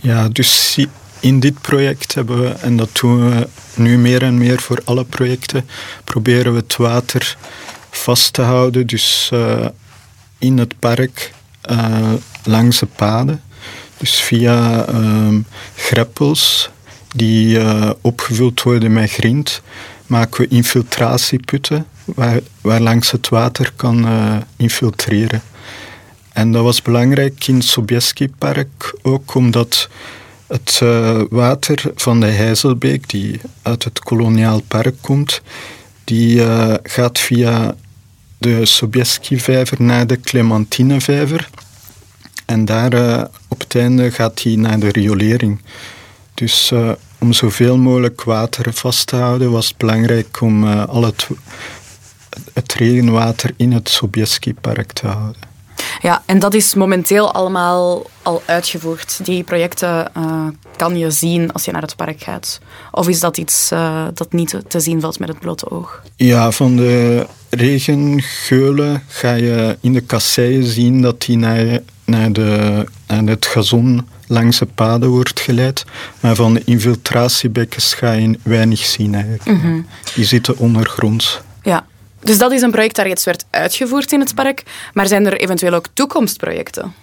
Ja, 0.00 0.28
dus 0.28 0.78
in 1.20 1.40
dit 1.40 1.60
project 1.60 2.14
hebben 2.14 2.40
we, 2.40 2.48
en 2.48 2.76
dat 2.76 2.98
doen 3.00 3.30
we 3.30 3.48
nu 3.74 3.98
meer 3.98 4.22
en 4.22 4.38
meer 4.38 4.60
voor 4.60 4.80
alle 4.84 5.04
projecten, 5.04 5.68
proberen 6.04 6.52
we 6.52 6.58
het 6.58 6.76
water 6.76 7.36
vast 7.90 8.32
te 8.32 8.42
houden. 8.42 8.86
Dus 8.86 9.30
uh, 9.32 9.66
in 10.38 10.58
het 10.58 10.78
park 10.78 11.32
uh, 11.70 12.12
langs 12.44 12.78
de 12.78 12.86
paden. 12.86 13.42
Dus 13.96 14.20
via 14.20 14.88
uh, 14.88 15.38
greppels 15.76 16.70
die 17.14 17.58
opgevuld 18.00 18.62
worden 18.62 18.92
met 18.92 19.10
grind, 19.10 19.62
maken 20.06 20.40
we 20.40 20.48
infiltratieputten 20.48 21.86
waar, 22.04 22.80
langs 22.80 23.10
het 23.10 23.28
water 23.28 23.72
kan 23.76 24.06
uh, 24.06 24.36
infiltreren. 24.56 25.42
En 26.32 26.52
dat 26.52 26.62
was 26.62 26.82
belangrijk 26.82 27.46
in 27.46 27.62
Sobieski-park 27.62 28.94
ook 29.02 29.34
omdat 29.34 29.88
het 30.46 30.80
uh, 30.82 31.20
water 31.30 31.82
van 31.94 32.20
de 32.20 32.26
Heizelbeek, 32.26 33.08
die 33.08 33.40
uit 33.62 33.84
het 33.84 33.98
koloniaal 33.98 34.60
park 34.60 34.94
komt, 35.00 35.42
die 36.04 36.36
uh, 36.36 36.74
gaat 36.82 37.18
via 37.18 37.74
de 38.38 38.66
Sobieski-vijver 38.66 39.82
naar 39.82 40.06
de 40.06 40.20
Clementine-vijver. 40.20 41.48
En 42.46 42.64
daar 42.64 43.28
op 43.48 43.60
het 43.60 43.74
einde 43.76 44.10
gaat 44.10 44.42
hij 44.42 44.56
naar 44.56 44.78
de 44.78 44.88
riolering. 44.88 45.60
Dus 46.34 46.72
om 47.24 47.32
zoveel 47.32 47.76
mogelijk 47.76 48.22
water 48.22 48.72
vast 48.72 49.06
te 49.06 49.16
houden 49.16 49.50
was 49.50 49.68
het 49.68 49.76
belangrijk 49.76 50.40
om 50.40 50.64
al 50.72 51.02
het 51.02 51.28
het 52.52 52.72
regenwater 52.72 53.50
in 53.56 53.72
het 53.72 53.88
Sobieski-park 53.88 54.92
te 54.92 55.06
houden. 55.06 55.42
Ja, 56.02 56.22
en 56.26 56.38
dat 56.38 56.54
is 56.54 56.74
momenteel 56.74 57.32
allemaal 57.32 58.06
al 58.22 58.42
uitgevoerd. 58.44 59.24
Die 59.24 59.42
projecten 59.42 60.10
uh, 60.16 60.46
kan 60.76 60.98
je 60.98 61.10
zien 61.10 61.52
als 61.52 61.64
je 61.64 61.72
naar 61.72 61.82
het 61.82 61.96
park 61.96 62.22
gaat. 62.22 62.60
Of 62.90 63.08
is 63.08 63.20
dat 63.20 63.36
iets 63.36 63.72
uh, 63.72 64.04
dat 64.14 64.32
niet 64.32 64.60
te 64.68 64.80
zien 64.80 65.00
valt 65.00 65.18
met 65.18 65.28
het 65.28 65.38
blote 65.38 65.70
oog? 65.70 66.02
Ja, 66.16 66.50
van 66.50 66.76
de 66.76 67.26
regengeulen 67.50 69.02
ga 69.08 69.32
je 69.32 69.76
in 69.80 69.92
de 69.92 70.00
kasseien 70.00 70.64
zien 70.64 71.02
dat 71.02 71.22
die 71.22 71.36
naar, 71.36 71.80
naar, 72.04 72.32
de, 72.32 72.84
naar 73.06 73.24
het 73.24 73.46
gazon 73.46 74.08
langs 74.26 74.58
de 74.58 74.66
paden 74.66 75.08
wordt 75.08 75.40
geleid. 75.40 75.84
Maar 76.20 76.34
van 76.34 76.54
de 76.54 76.62
infiltratiebekkens 76.64 77.94
ga 77.94 78.12
je 78.12 78.38
weinig 78.42 78.84
zien 78.84 79.14
eigenlijk. 79.14 79.44
Mm 79.44 79.60
-hmm. 79.60 79.86
Die 80.14 80.24
zitten 80.24 80.58
ondergronds. 80.58 81.40
Ja, 81.62 81.86
dus 82.20 82.38
dat 82.38 82.52
is 82.52 82.62
een 82.62 82.70
project 82.70 82.96
dat 82.96 83.04
reeds 83.04 83.24
werd 83.24 83.44
uitgevoerd 83.50 84.12
in 84.12 84.20
het 84.20 84.34
park. 84.34 84.62
Maar 84.92 85.06
zijn 85.06 85.26
er 85.26 85.40
eventueel 85.40 85.74
ook 85.74 85.86
toekomstprojecten? 85.92 86.94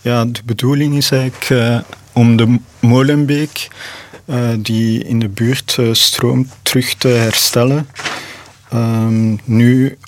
Ja, 0.00 0.24
de 0.24 0.40
bedoeling 0.44 0.96
is 0.96 1.10
eigenlijk 1.10 1.48
uh, 1.50 1.78
om 2.12 2.36
de 2.36 2.58
Molenbeek, 2.80 3.68
uh, 4.24 4.48
die 4.58 5.04
in 5.04 5.18
de 5.18 5.28
buurt 5.28 5.76
uh, 5.80 5.92
stroomt, 5.92 6.52
terug 6.62 6.94
te 6.94 7.08
herstellen. 7.08 7.88
Um, 8.74 9.40
nu, 9.44 9.98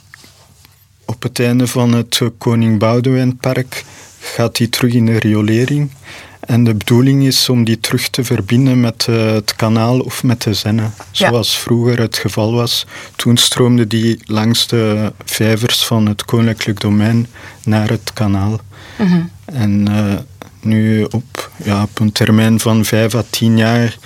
op 1.22 1.28
het 1.28 1.46
einde 1.46 1.66
van 1.66 1.92
het 1.92 2.20
Koning 2.38 2.78
Boudewijnpark, 2.78 3.84
gaat 4.20 4.56
die 4.56 4.68
terug 4.68 4.92
in 4.92 5.06
de 5.06 5.18
riolering. 5.18 5.90
En 6.40 6.64
de 6.64 6.74
bedoeling 6.74 7.24
is 7.24 7.48
om 7.48 7.64
die 7.64 7.80
terug 7.80 8.08
te 8.08 8.24
verbinden 8.24 8.80
met 8.80 9.06
uh, 9.10 9.32
het 9.32 9.56
kanaal 9.56 10.00
of 10.00 10.22
met 10.22 10.42
de 10.42 10.54
Zenne. 10.54 10.90
Zoals 11.10 11.54
ja. 11.54 11.60
vroeger 11.60 12.00
het 12.00 12.16
geval 12.16 12.52
was. 12.52 12.86
Toen 13.16 13.36
stroomde 13.36 13.86
die 13.86 14.20
langs 14.24 14.66
de 14.66 15.12
vijvers 15.24 15.84
van 15.84 16.06
het 16.06 16.24
koninklijk 16.24 16.80
domein 16.80 17.26
naar 17.64 17.88
het 17.88 18.12
kanaal. 18.12 18.60
Mm 18.98 19.06
-hmm. 19.06 19.30
En 19.44 19.86
uh, 19.90 20.14
nu 20.60 21.04
op, 21.04 21.50
ja, 21.64 21.82
op 21.82 21.98
een 21.98 22.12
termijn 22.12 22.60
van 22.60 22.84
vijf 22.84 23.14
à 23.14 23.24
tien 23.30 23.56
jaar 23.56 23.98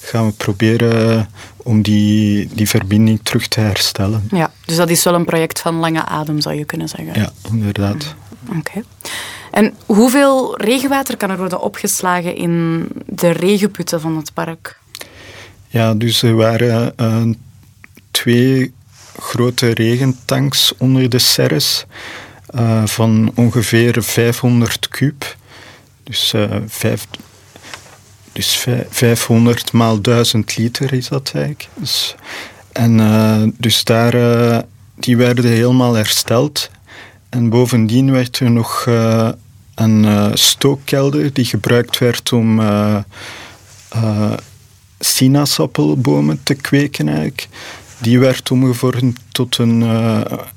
gaan 0.00 0.26
we 0.26 0.32
proberen 0.32 1.28
om 1.62 1.82
die, 1.82 2.48
die 2.54 2.68
verbinding 2.68 3.20
terug 3.22 3.48
te 3.48 3.60
herstellen. 3.60 4.28
Ja, 4.30 4.52
dus 4.64 4.76
dat 4.76 4.90
is 4.90 5.04
wel 5.04 5.14
een 5.14 5.24
project 5.24 5.60
van 5.60 5.74
lange 5.74 6.04
adem, 6.04 6.40
zou 6.40 6.54
je 6.54 6.64
kunnen 6.64 6.88
zeggen. 6.88 7.20
Ja, 7.20 7.32
inderdaad. 7.50 8.14
Oké. 8.46 8.56
Okay. 8.58 8.84
En 9.50 9.74
hoeveel 9.86 10.56
regenwater 10.56 11.16
kan 11.16 11.30
er 11.30 11.36
worden 11.36 11.60
opgeslagen 11.60 12.36
in 12.36 12.86
de 13.06 13.30
regenputten 13.30 14.00
van 14.00 14.16
het 14.16 14.32
park? 14.34 14.80
Ja, 15.68 15.94
dus 15.94 16.22
er 16.22 16.34
waren 16.34 16.92
uh, 16.96 17.34
twee 18.10 18.72
grote 19.18 19.70
regentanks 19.70 20.72
onder 20.78 21.08
de 21.08 21.18
serres 21.18 21.84
uh, 22.54 22.86
van 22.86 23.32
ongeveer 23.34 24.02
500 24.02 24.88
kuub. 24.88 25.36
Dus, 26.02 26.32
uh, 26.36 26.56
vijf, 26.66 27.06
dus 28.32 28.66
500 28.88 29.72
maal 29.72 30.00
1000 30.00 30.56
liter 30.56 30.92
is 30.92 31.08
dat 31.08 31.30
eigenlijk. 31.34 31.68
Dus, 31.74 32.14
en 32.72 33.54
dus 33.58 33.84
daar, 33.84 34.64
die 34.94 35.16
werden 35.16 35.44
helemaal 35.44 35.94
hersteld. 35.94 36.70
En 37.28 37.48
bovendien 37.48 38.12
werd 38.12 38.38
er 38.38 38.50
nog 38.50 38.86
een 39.74 40.04
uh, 40.04 40.30
stookkelder 40.32 41.32
die 41.32 41.44
gebruikt 41.44 41.98
werd 41.98 42.32
om 42.32 42.60
uh, 42.60 42.98
uh, 43.96 44.32
sinaasappelbomen 44.98 46.40
te 46.42 46.54
kweken 46.54 47.06
eigenlijk. 47.06 47.48
Die 47.98 48.18
werd 48.18 48.50
omgevormd 48.50 49.18
tot 49.32 49.58
een, 49.58 49.80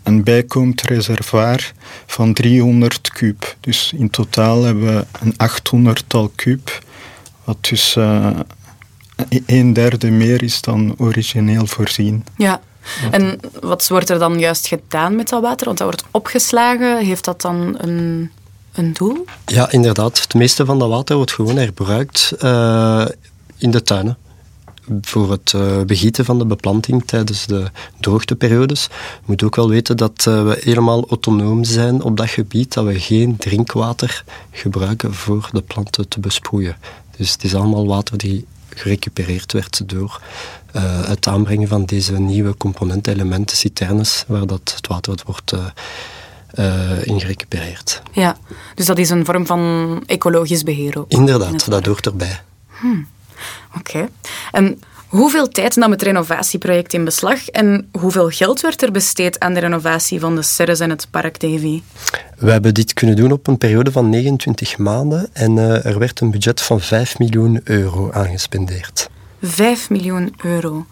een 0.03 0.23
bijkomend 0.23 0.81
reservoir 0.81 1.73
van 2.05 2.33
300 2.33 3.09
kuub. 3.11 3.55
Dus 3.59 3.93
in 3.97 4.09
totaal 4.09 4.63
hebben 4.63 4.95
we 4.95 5.05
een 5.21 5.95
800-tal 5.97 6.31
kuub, 6.35 6.83
wat 7.45 7.57
dus 7.61 7.95
een 9.45 9.73
derde 9.73 10.09
meer 10.09 10.43
is 10.43 10.61
dan 10.61 10.95
origineel 10.97 11.65
voorzien. 11.65 12.25
Ja, 12.37 12.61
en 13.11 13.39
wat 13.61 13.87
wordt 13.87 14.09
er 14.09 14.19
dan 14.19 14.39
juist 14.39 14.67
gedaan 14.67 15.15
met 15.15 15.29
dat 15.29 15.41
water? 15.41 15.65
Want 15.65 15.77
dat 15.77 15.87
wordt 15.87 16.05
opgeslagen. 16.11 17.05
Heeft 17.05 17.25
dat 17.25 17.41
dan 17.41 17.75
een 17.77 18.31
een 18.75 18.93
doel? 18.93 19.25
Ja, 19.45 19.71
inderdaad. 19.71 20.21
Het 20.21 20.33
meeste 20.33 20.65
van 20.65 20.79
dat 20.79 20.89
water 20.89 21.15
wordt 21.15 21.33
gewoon 21.33 21.57
herbruikt. 21.57 22.33
Uh, 22.41 23.05
in 23.57 23.71
de 23.71 23.83
tuinen 23.83 24.17
voor 25.01 25.31
het 25.31 25.53
uh, 25.55 25.81
begieten 25.81 26.25
van 26.25 26.37
de 26.37 26.45
beplanting 26.45 27.05
tijdens 27.05 27.45
de 27.45 27.71
droogteperiodes. 27.99 28.83
Je 28.91 29.23
moet 29.25 29.43
ook 29.43 29.55
wel 29.55 29.69
weten 29.69 29.97
dat 29.97 30.25
uh, 30.27 30.43
we 30.43 30.57
helemaal 30.59 31.07
autonoom 31.09 31.63
zijn 31.63 32.01
op 32.01 32.17
dat 32.17 32.29
gebied, 32.29 32.73
dat 32.73 32.85
we 32.85 32.99
geen 32.99 33.37
drinkwater 33.37 34.23
gebruiken 34.51 35.13
voor 35.13 35.49
de 35.51 35.61
planten 35.61 36.07
te 36.07 36.19
besproeien. 36.19 36.77
Dus 37.17 37.31
het 37.31 37.43
is 37.43 37.55
allemaal 37.55 37.87
water 37.87 38.17
die 38.17 38.45
gerecupereerd 38.69 39.53
werd 39.53 39.89
door 39.89 40.21
uh, 40.75 41.07
het 41.07 41.27
aanbrengen 41.27 41.67
van 41.67 41.85
deze 41.85 42.19
nieuwe 42.19 42.57
componentelementen, 42.57 43.57
citernes, 43.57 44.23
waar 44.27 44.47
dat 44.47 44.73
het 44.75 44.87
water 44.87 45.15
wordt 45.25 45.53
uh, 46.59 47.07
in 47.07 47.19
gerecupereerd. 47.19 48.01
Ja, 48.11 48.37
dus 48.75 48.85
dat 48.85 48.97
is 48.97 49.09
een 49.09 49.25
vorm 49.25 49.45
van 49.45 50.03
ecologisch 50.05 50.63
beheer 50.63 50.99
ook. 50.99 51.11
Inderdaad, 51.11 51.69
dat 51.69 51.85
hoort 51.85 52.05
erbij. 52.05 52.41
Hmm. 52.79 53.07
Oké. 53.77 54.09
En 54.51 54.81
hoeveel 55.15 55.47
tijd 55.47 55.75
nam 55.75 55.91
het 55.91 56.01
renovatieproject 56.01 56.93
in 56.93 57.03
beslag 57.03 57.47
en 57.47 57.89
hoeveel 57.99 58.29
geld 58.29 58.61
werd 58.61 58.81
er 58.81 58.91
besteed 58.91 59.39
aan 59.39 59.53
de 59.53 59.59
renovatie 59.59 60.19
van 60.19 60.35
de 60.35 60.41
serres 60.41 60.79
en 60.79 60.89
het 60.89 61.07
park 61.11 61.39
Davy? 61.39 61.81
We 62.37 62.51
hebben 62.51 62.73
dit 62.73 62.93
kunnen 62.93 63.15
doen 63.15 63.31
op 63.31 63.47
een 63.47 63.57
periode 63.57 63.91
van 63.91 64.09
29 64.09 64.77
maanden 64.77 65.29
en 65.33 65.57
uh, 65.57 65.85
er 65.85 65.99
werd 65.99 66.19
een 66.19 66.31
budget 66.31 66.61
van 66.61 66.81
5 66.81 67.19
miljoen 67.19 67.61
euro 67.63 68.11
aangespendeerd. 68.11 69.09
5 69.41 69.89
miljoen 69.89 70.35
euro 70.43 70.85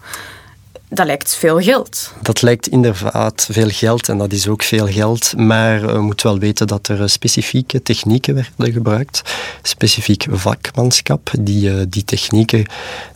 dat 0.94 1.06
lijkt 1.06 1.34
veel 1.34 1.60
geld. 1.60 2.12
Dat 2.22 2.42
lijkt 2.42 2.68
inderdaad 2.68 3.48
veel 3.50 3.68
geld 3.68 4.08
en 4.08 4.18
dat 4.18 4.32
is 4.32 4.48
ook 4.48 4.62
veel 4.62 4.86
geld. 4.86 5.36
Maar 5.36 5.86
we 5.86 6.00
moeten 6.00 6.26
wel 6.26 6.38
weten 6.38 6.66
dat 6.66 6.88
er 6.88 7.10
specifieke 7.10 7.82
technieken 7.82 8.34
werden 8.34 8.72
gebruikt. 8.72 9.22
Specifiek 9.62 10.26
vakmanschap 10.30 11.30
die 11.40 11.70
uh, 11.70 11.82
die 11.88 12.04
technieken 12.04 12.66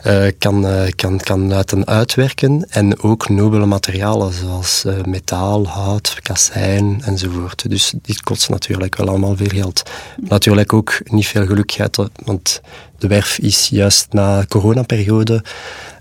uh, 0.05 0.27
kan, 0.37 0.65
uh, 0.65 0.81
kan, 0.95 1.17
kan 1.17 1.47
laten 1.47 1.87
uitwerken. 1.87 2.65
En 2.69 3.01
ook 3.01 3.29
nobele 3.29 3.65
materialen 3.65 4.33
zoals 4.33 4.85
metaal, 5.05 5.67
hout, 5.67 6.15
kassijn 6.21 7.01
enzovoort. 7.05 7.69
Dus 7.69 7.93
dit 8.01 8.21
kost 8.21 8.49
natuurlijk 8.49 8.95
wel 8.95 9.07
allemaal 9.07 9.35
veel 9.35 9.47
geld. 9.47 9.83
Natuurlijk 10.17 10.73
ook 10.73 10.99
niet 11.03 11.27
veel 11.27 11.45
geluk 11.45 11.77
want 12.25 12.61
de 12.99 13.07
werf 13.07 13.37
is 13.37 13.67
juist 13.67 14.07
na 14.13 14.39
de 14.39 14.47
coronaperiode 14.47 15.43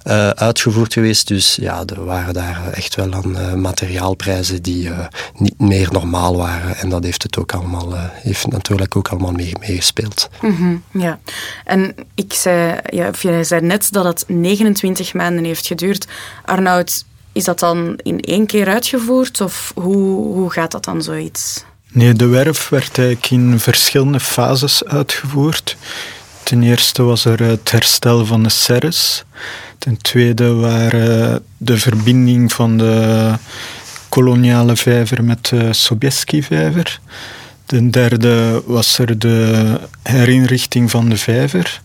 uh, 0.04 0.30
uitgevoerd 0.30 0.92
geweest. 0.92 1.28
Dus 1.28 1.56
ja, 1.60 1.82
er 1.86 2.04
waren 2.04 2.34
daar 2.34 2.72
echt 2.72 2.94
wel 2.94 3.12
aan 3.12 3.38
uh, 3.38 3.52
materiaalprijzen 3.54 4.62
die 4.62 4.88
uh, 4.88 4.98
niet 5.34 5.58
meer 5.58 5.88
normaal 5.92 6.36
waren. 6.36 6.76
En 6.76 6.88
dat 6.88 7.04
heeft 7.04 7.22
het 7.22 7.38
ook 7.38 7.52
allemaal, 7.52 7.94
heeft 8.12 8.46
natuurlijk 8.46 8.96
ook 8.96 9.08
allemaal 9.08 9.32
meegespeeld. 9.32 10.28
Mee 10.40 10.50
mm 10.50 10.56
-hmm, 10.56 11.02
ja, 11.02 11.18
en 11.64 11.94
ik 12.14 12.32
zei, 12.32 12.80
ja, 12.90 13.10
jij 13.20 13.44
zei 13.44 13.60
net 13.60 13.92
dat 13.92 14.04
het 14.04 14.24
29 14.26 15.14
maanden 15.14 15.44
heeft 15.44 15.66
geduurd. 15.66 16.06
Arnoud, 16.44 17.04
is 17.32 17.44
dat 17.44 17.58
dan 17.58 17.98
in 18.02 18.20
één 18.20 18.46
keer 18.46 18.68
uitgevoerd 18.68 19.40
of 19.40 19.72
hoe, 19.74 20.34
hoe 20.34 20.50
gaat 20.50 20.70
dat 20.70 20.84
dan 20.84 21.02
zoiets? 21.02 21.64
Nee, 21.92 22.12
de 22.12 22.26
werf 22.26 22.68
werd 22.68 22.98
eigenlijk 22.98 23.30
in 23.30 23.58
verschillende 23.58 24.20
fases 24.20 24.84
uitgevoerd. 24.84 25.76
Ten 26.48 26.62
eerste 26.62 27.02
was 27.02 27.24
er 27.24 27.42
het 27.42 27.70
herstel 27.70 28.26
van 28.26 28.42
de 28.42 28.48
serres. 28.48 29.24
Ten 29.78 29.96
tweede 29.96 30.52
waren 30.54 31.42
de 31.56 31.78
verbinding 31.78 32.52
van 32.52 32.78
de 32.78 33.32
koloniale 34.08 34.76
vijver 34.76 35.24
met 35.24 35.48
de 35.48 35.72
Sobieski-vijver. 35.72 37.00
Ten 37.64 37.90
derde 37.90 38.62
was 38.66 38.98
er 38.98 39.18
de 39.18 39.80
herinrichting 40.02 40.90
van 40.90 41.08
de 41.08 41.16
vijver. 41.16 41.80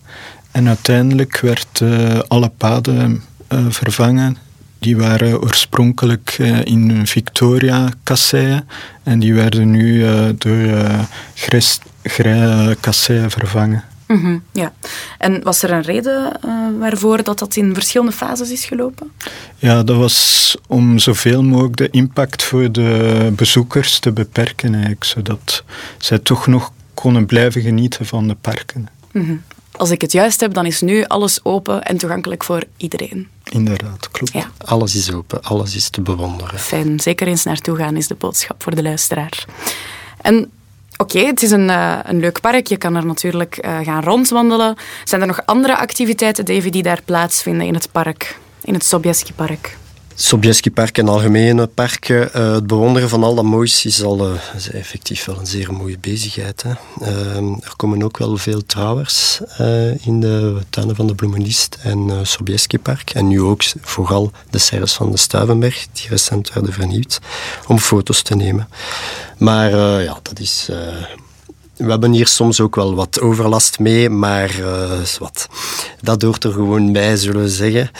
En 0.51 0.67
uiteindelijk 0.67 1.39
werd 1.39 1.79
uh, 1.79 2.19
alle 2.27 2.51
paden 2.57 3.23
vervangen. 3.69 4.37
Die 4.79 4.97
waren 4.97 5.41
oorspronkelijk 5.41 6.37
in 6.63 7.07
Victoria-kasseien 7.07 8.67
en 9.03 9.19
die 9.19 9.33
werden 9.33 9.71
nu 9.71 10.05
door 10.37 10.85
grijs, 11.33 11.79
kasseien 12.79 13.31
vervangen. 13.31 13.83
Mm 14.07 14.21
-hmm, 14.21 14.43
ja. 14.51 14.73
En 15.17 15.43
was 15.43 15.63
er 15.63 15.71
een 15.71 15.81
reden 15.81 16.39
uh, 16.45 16.79
waarvoor 16.79 17.23
dat, 17.23 17.39
dat 17.39 17.55
in 17.55 17.73
verschillende 17.73 18.11
fases 18.11 18.51
is 18.51 18.65
gelopen? 18.65 19.11
Ja, 19.57 19.83
dat 19.83 19.97
was 19.97 20.57
om 20.67 20.99
zoveel 20.99 21.43
mogelijk 21.43 21.75
de 21.75 21.89
impact 21.89 22.43
voor 22.43 22.71
de 22.71 23.31
bezoekers 23.35 23.99
te 23.99 24.11
beperken, 24.11 24.73
eigenlijk, 24.73 25.03
zodat 25.03 25.63
zij 25.97 26.19
toch 26.19 26.47
nog 26.47 26.71
konden 26.93 27.25
blijven 27.25 27.61
genieten 27.61 28.05
van 28.05 28.27
de 28.27 28.35
parken. 28.41 28.87
Mm 29.11 29.25
-hmm. 29.25 29.41
Als 29.71 29.91
ik 29.91 30.01
het 30.01 30.11
juist 30.11 30.39
heb, 30.39 30.53
dan 30.53 30.65
is 30.65 30.81
nu 30.81 31.03
alles 31.03 31.45
open 31.45 31.83
en 31.83 31.97
toegankelijk 31.97 32.43
voor 32.43 32.63
iedereen. 32.77 33.27
Inderdaad, 33.43 34.11
klopt. 34.11 34.33
Ja. 34.33 34.51
Alles 34.57 34.95
is 34.95 35.11
open, 35.11 35.43
alles 35.43 35.75
is 35.75 35.89
te 35.89 36.01
bewonderen. 36.01 36.59
Fijn, 36.59 36.99
zeker 36.99 37.27
eens 37.27 37.43
naartoe 37.43 37.77
gaan 37.77 37.95
is 37.95 38.07
de 38.07 38.15
boodschap 38.15 38.63
voor 38.63 38.75
de 38.75 38.81
luisteraar. 38.81 39.45
En 40.21 40.51
Oké, 41.03 41.19
het 41.19 41.43
is 41.43 41.51
een, 41.51 41.69
uh, 41.69 41.99
een 42.03 42.19
leuk 42.19 42.41
park. 42.41 42.67
Je 42.67 42.77
kan 42.77 42.95
er 42.95 43.05
natuurlijk 43.05 43.65
uh, 43.65 43.77
gaan 43.83 44.03
rondwandelen. 44.03 44.75
Zijn 45.03 45.21
er 45.21 45.27
nog 45.27 45.45
andere 45.45 45.77
activiteiten, 45.77 46.45
die 46.71 46.83
daar 46.83 47.01
plaatsvinden 47.05 47.67
in 47.67 47.73
het 47.73 47.91
park? 47.91 48.37
In 48.61 48.73
het 48.73 48.85
Sobieski-park? 48.85 49.77
Sobieski 50.15 50.71
Park 50.71 50.97
en 50.97 51.07
algemene 51.07 51.67
parken, 51.67 52.29
uh, 52.35 52.53
het 52.53 52.67
bewonderen 52.67 53.09
van 53.09 53.23
al 53.23 53.35
dat 53.35 53.43
moois 53.43 53.85
is 53.85 54.03
al 54.03 54.29
uh, 54.29 54.41
is 54.55 54.69
effectief 54.69 55.25
wel 55.25 55.39
een 55.39 55.45
zeer 55.45 55.73
mooie 55.73 55.97
bezigheid. 55.99 56.63
Hè. 56.63 56.71
Uh, 57.01 57.37
er 57.37 57.73
komen 57.75 58.03
ook 58.03 58.17
wel 58.17 58.37
veel 58.37 58.65
trouwers 58.65 59.39
in 59.99 60.19
de 60.19 60.61
tuinen 60.69 60.95
van 60.95 61.07
de 61.07 61.15
Bloemenlist 61.15 61.77
en 61.81 62.27
Sobieski 62.27 62.79
Park. 62.79 63.09
En 63.09 63.27
nu 63.27 63.41
ook 63.41 63.63
vooral 63.81 64.31
de 64.49 64.57
serres 64.57 64.93
van 64.93 65.11
de 65.11 65.17
Stuivenberg, 65.17 65.87
die 65.91 66.09
recent 66.09 66.53
werden 66.53 66.73
vernieuwd, 66.73 67.19
om 67.67 67.79
foto's 67.79 68.21
te 68.21 68.35
nemen. 68.35 68.67
Maar 69.37 69.71
ja, 70.01 70.19
dat 70.21 70.39
is 70.39 70.69
we 71.75 71.89
hebben 71.89 72.11
hier 72.11 72.27
soms 72.27 72.59
ook 72.59 72.75
wel 72.75 72.95
wat 72.95 73.19
overlast 73.21 73.79
mee, 73.79 74.09
maar 74.09 74.59
uh, 74.59 74.99
wat. 75.19 75.47
dat 76.01 76.21
hoort 76.21 76.43
er 76.43 76.51
gewoon 76.51 76.91
bij, 76.91 77.15
zullen 77.17 77.41
we 77.41 77.49
zeggen, 77.49 77.91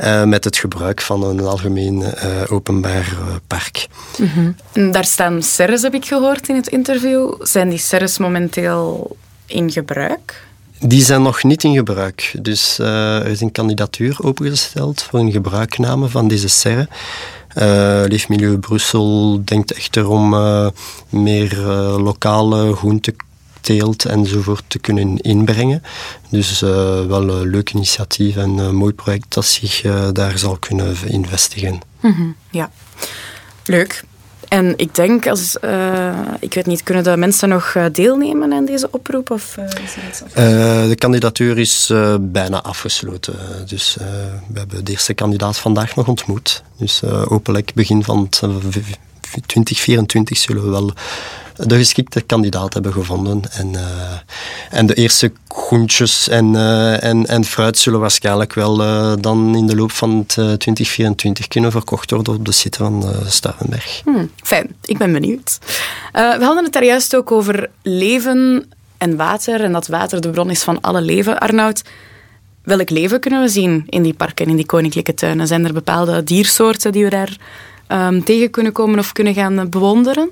uh, 0.00 0.24
met 0.24 0.44
het 0.44 0.56
gebruik 0.56 1.00
van 1.00 1.22
een 1.22 1.40
algemeen 1.40 2.00
uh, 2.00 2.12
openbaar 2.48 3.18
park. 3.46 3.86
Mm 4.18 4.54
-hmm. 4.72 4.92
Daar 4.92 5.04
staan 5.04 5.42
serres, 5.42 5.82
heb 5.82 5.94
ik 5.94 6.04
gehoord 6.04 6.48
in 6.48 6.54
het 6.54 6.68
interview. 6.68 7.34
Zijn 7.40 7.68
die 7.68 7.78
serres 7.78 8.18
momenteel 8.18 9.16
in 9.46 9.70
gebruik? 9.70 10.46
Die 10.80 11.04
zijn 11.04 11.22
nog 11.22 11.42
niet 11.42 11.64
in 11.64 11.74
gebruik. 11.74 12.34
Dus 12.40 12.78
er 12.78 13.26
is 13.26 13.40
een 13.40 13.52
kandidatuur 13.52 14.16
opengesteld 14.22 15.02
voor 15.02 15.20
een 15.20 15.32
gebruikname 15.32 16.08
van 16.08 16.28
deze 16.28 16.48
serre. 16.48 16.88
Uh, 17.56 18.04
Leefmilieu 18.06 18.58
Brussel 18.58 19.40
denkt 19.44 19.72
echter 19.72 20.08
om 20.08 20.34
uh, 20.34 20.68
meer 21.08 21.58
uh, 21.58 21.96
lokale 21.98 22.76
groente, 22.76 23.14
teelt 23.60 24.04
enzovoort 24.04 24.64
te 24.66 24.78
kunnen 24.78 25.18
inbrengen. 25.18 25.82
Dus 26.30 26.60
wel 26.60 27.28
een 27.28 27.50
leuk 27.50 27.72
initiatief 27.72 28.36
en 28.36 28.58
een 28.58 28.74
mooi 28.74 28.92
project 28.92 29.34
dat 29.34 29.44
zich 29.44 29.80
daar 30.12 30.38
zal 30.38 30.56
kunnen 30.56 30.96
investigen. 31.06 31.80
Mm 32.00 32.36
ja, 32.50 32.70
leuk. 33.64 34.04
En 34.48 34.74
ik 34.76 34.94
denk, 34.94 35.26
als, 35.26 35.56
uh, 35.64 36.18
ik 36.40 36.54
weet 36.54 36.66
niet, 36.66 36.82
kunnen 36.82 37.04
de 37.04 37.16
mensen 37.16 37.48
nog 37.48 37.76
deelnemen 37.92 38.52
aan 38.52 38.64
deze 38.64 38.88
oproep? 38.90 39.30
Of, 39.30 39.56
uh, 39.58 39.64
is 40.10 40.22
uh, 40.22 40.28
de 40.88 40.96
kandidatuur 40.98 41.58
is 41.58 41.92
bijna 42.20 42.62
afgesloten. 42.62 43.34
Dus 43.66 43.96
we 44.48 44.58
hebben 44.58 44.84
de 44.84 44.90
eerste 44.90 45.14
kandidaat 45.14 45.58
vandaag 45.58 45.96
nog 45.96 46.08
ontmoet. 46.08 46.62
Dus 46.76 47.00
hopelijk 47.24 47.74
begin 47.74 48.04
van 48.04 48.28
2024 48.28 50.38
zullen 50.38 50.64
we 50.64 50.70
wel 50.70 50.92
de 51.58 51.76
geschikte 51.76 52.20
kandidaat 52.20 52.74
hebben 52.74 52.92
gevonden. 52.92 53.42
En, 53.50 53.72
uh, 53.72 53.80
en 54.70 54.86
de 54.86 54.94
eerste 54.94 55.32
groentjes 55.48 56.28
en, 56.28 56.54
uh, 56.54 57.04
en, 57.04 57.26
en 57.26 57.44
fruit 57.44 57.78
zullen 57.78 58.00
waarschijnlijk 58.00 58.54
wel 58.54 58.82
uh, 58.82 59.12
dan 59.20 59.56
in 59.56 59.66
de 59.66 59.76
loop 59.76 59.92
van 59.92 60.18
het, 60.18 60.28
2024 60.28 61.48
kunnen 61.48 61.70
verkocht 61.70 62.10
worden 62.10 62.34
op 62.34 62.44
de 62.44 62.52
site 62.52 62.78
van 62.78 63.04
Stavenberg. 63.26 64.00
Hmm, 64.04 64.30
fijn, 64.42 64.76
ik 64.84 64.98
ben 64.98 65.12
benieuwd. 65.12 65.58
we 66.12 66.38
hadden 66.40 66.64
het 66.64 66.72
daar 66.72 66.84
juist 66.84 67.16
ook 67.16 67.32
over 67.32 67.70
leven 67.82 68.68
en 68.98 69.16
water 69.16 69.60
en 69.60 69.72
dat 69.72 69.86
water 69.86 70.20
de 70.20 70.30
bron 70.30 70.50
is 70.50 70.62
van 70.62 70.80
alle 70.80 71.00
leven. 71.00 71.38
Arnoud, 71.38 71.82
welk 72.62 72.90
leven 72.90 73.20
kunnen 73.20 73.40
we 73.40 73.48
zien 73.48 73.84
in 73.88 74.02
die 74.02 74.14
parken, 74.14 74.46
in 74.46 74.56
die 74.56 74.66
koninklijke 74.66 75.14
tuinen? 75.14 75.46
Zijn 75.46 75.64
er 75.64 75.72
bepaalde 75.72 76.24
diersoorten 76.24 76.92
die 76.92 77.04
we 77.04 77.10
daar 77.10 77.36
um, 77.88 78.24
tegen 78.24 78.50
kunnen 78.50 78.72
komen 78.72 78.98
of 78.98 79.12
kunnen 79.12 79.34
gaan 79.34 79.68
bewonderen? 79.70 80.30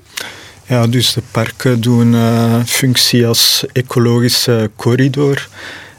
Ja, 0.69 0.87
dus 0.87 1.13
de 1.13 1.21
parken 1.31 1.81
doen 1.81 2.13
uh, 2.13 2.63
functie 2.65 3.27
als 3.27 3.65
ecologische 3.73 4.71
corridor. 4.75 5.49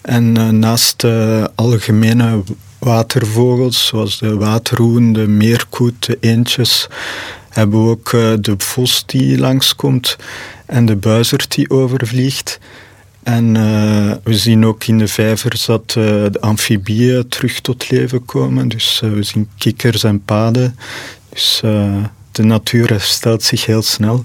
En 0.03 0.39
uh, 0.39 0.49
naast 0.49 1.01
de 1.01 1.51
algemene 1.55 2.43
watervogels, 2.79 3.87
zoals 3.87 4.19
de 4.19 4.37
waterhoen, 4.37 5.13
de 5.13 5.27
meerkoet, 5.27 6.07
de 6.07 6.17
eendjes, 6.21 6.89
hebben 7.49 7.85
we 7.85 7.91
ook 7.91 8.11
de 8.43 8.55
vos 8.59 9.03
die 9.07 9.39
langskomt 9.39 10.17
en 10.67 10.87
de 10.87 10.97
buizerd 10.97 11.55
die 11.55 11.71
overvliegt. 11.71 12.59
En 13.23 13.53
we 14.23 14.37
zien 14.37 14.67
ook 14.67 14.85
in 14.85 14.99
de 14.99 15.09
vijvers 15.09 15.65
dat 15.65 15.91
de 15.91 16.39
amfibieën 16.41 17.29
terug 17.29 17.61
tot 17.61 17.91
leven 17.91 18.25
komen. 18.25 18.69
Dus 18.69 19.01
we 19.01 19.23
zien 19.23 19.49
kikkers 19.59 20.05
en 20.05 20.23
paden. 20.25 20.79
Dus 21.29 21.61
de 22.33 22.43
natuur 22.43 22.89
herstelt 22.89 23.43
zich 23.43 23.67
heel 23.67 23.83
snel. 23.83 24.25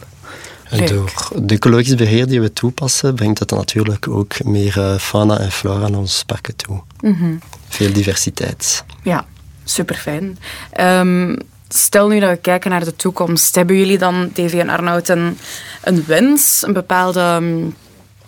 Door 0.77 1.11
de 1.35 1.53
ecologisch 1.53 1.95
beheer 1.95 2.27
die 2.27 2.41
we 2.41 2.53
toepassen, 2.53 3.15
brengt 3.15 3.39
het 3.39 3.51
natuurlijk 3.51 4.07
ook 4.07 4.43
meer 4.43 4.97
fauna 4.99 5.39
en 5.39 5.51
flora 5.51 5.85
aan 5.85 5.95
ons 5.95 6.23
parken 6.23 6.55
toe. 6.55 6.81
Mm 6.99 7.13
-hmm. 7.13 7.39
Veel 7.67 7.93
diversiteit. 7.93 8.83
Ja, 9.03 9.25
super 9.63 9.95
fijn. 9.95 10.37
Um, 10.79 11.37
stel 11.67 12.07
nu 12.07 12.19
dat 12.19 12.29
we 12.29 12.37
kijken 12.37 12.71
naar 12.71 12.83
de 12.83 12.95
toekomst. 12.95 13.55
Hebben 13.55 13.75
jullie 13.75 13.97
dan, 13.97 14.29
Davy 14.33 14.59
en 14.59 14.69
Arnoud, 14.69 15.09
een, 15.09 15.37
een 15.83 16.03
wens, 16.05 16.63
een 16.65 16.73
bepaalde 16.73 17.41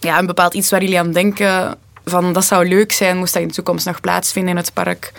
ja, 0.05 0.19
een 0.19 0.25
bepaald 0.25 0.53
iets 0.53 0.69
waar 0.69 0.81
jullie 0.81 0.99
aan 0.99 1.11
denken 1.11 1.75
van 2.05 2.33
dat 2.33 2.45
zou 2.45 2.67
leuk 2.67 2.91
zijn, 2.91 3.17
moest 3.17 3.33
dat 3.33 3.41
in 3.41 3.47
de 3.47 3.53
toekomst 3.53 3.85
nog 3.85 4.01
plaatsvinden 4.01 4.51
in 4.51 4.57
het 4.57 4.73
park. 4.73 5.11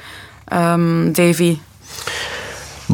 Um, 0.53 1.13
Davy? 1.13 1.59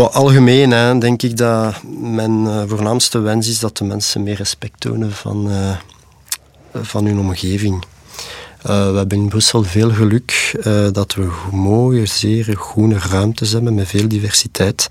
Algemeen 0.00 0.70
hè, 0.70 0.98
denk 0.98 1.22
ik 1.22 1.36
dat 1.36 1.74
mijn 2.00 2.44
uh, 2.44 2.62
voornaamste 2.66 3.18
wens 3.18 3.48
is 3.48 3.58
dat 3.58 3.76
de 3.76 3.84
mensen 3.84 4.22
meer 4.22 4.36
respect 4.36 4.80
tonen 4.80 5.12
van, 5.12 5.50
uh, 5.50 5.76
van 6.82 7.04
hun 7.04 7.18
omgeving. 7.18 7.84
Uh, 8.66 8.90
we 8.90 8.96
hebben 8.96 9.18
in 9.18 9.28
Brussel 9.28 9.62
veel 9.62 9.90
geluk 9.90 10.58
dat 10.92 11.14
we 11.14 11.28
mooie, 11.50 12.06
zeer 12.06 12.54
groene 12.56 12.98
ruimtes 12.98 13.52
hebben 13.52 13.74
met 13.74 13.88
veel 13.88 14.08
diversiteit. 14.08 14.90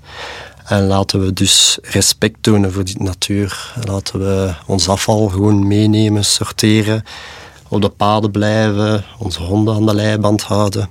En 0.64 0.86
laten 0.86 1.24
we 1.24 1.32
dus 1.32 1.78
respect 1.82 2.36
tonen 2.40 2.72
voor 2.72 2.84
die 2.84 3.02
natuur. 3.02 3.72
Laten 3.84 4.18
we 4.18 4.54
ons 4.66 4.88
afval 4.88 5.28
gewoon 5.28 5.66
meenemen, 5.66 6.24
sorteren, 6.24 7.04
op 7.68 7.82
de 7.82 7.88
paden 7.88 8.30
blijven, 8.30 9.04
onze 9.18 9.42
honden 9.42 9.74
aan 9.74 9.86
de 9.86 9.94
leiband 9.94 10.42
houden. 10.42 10.90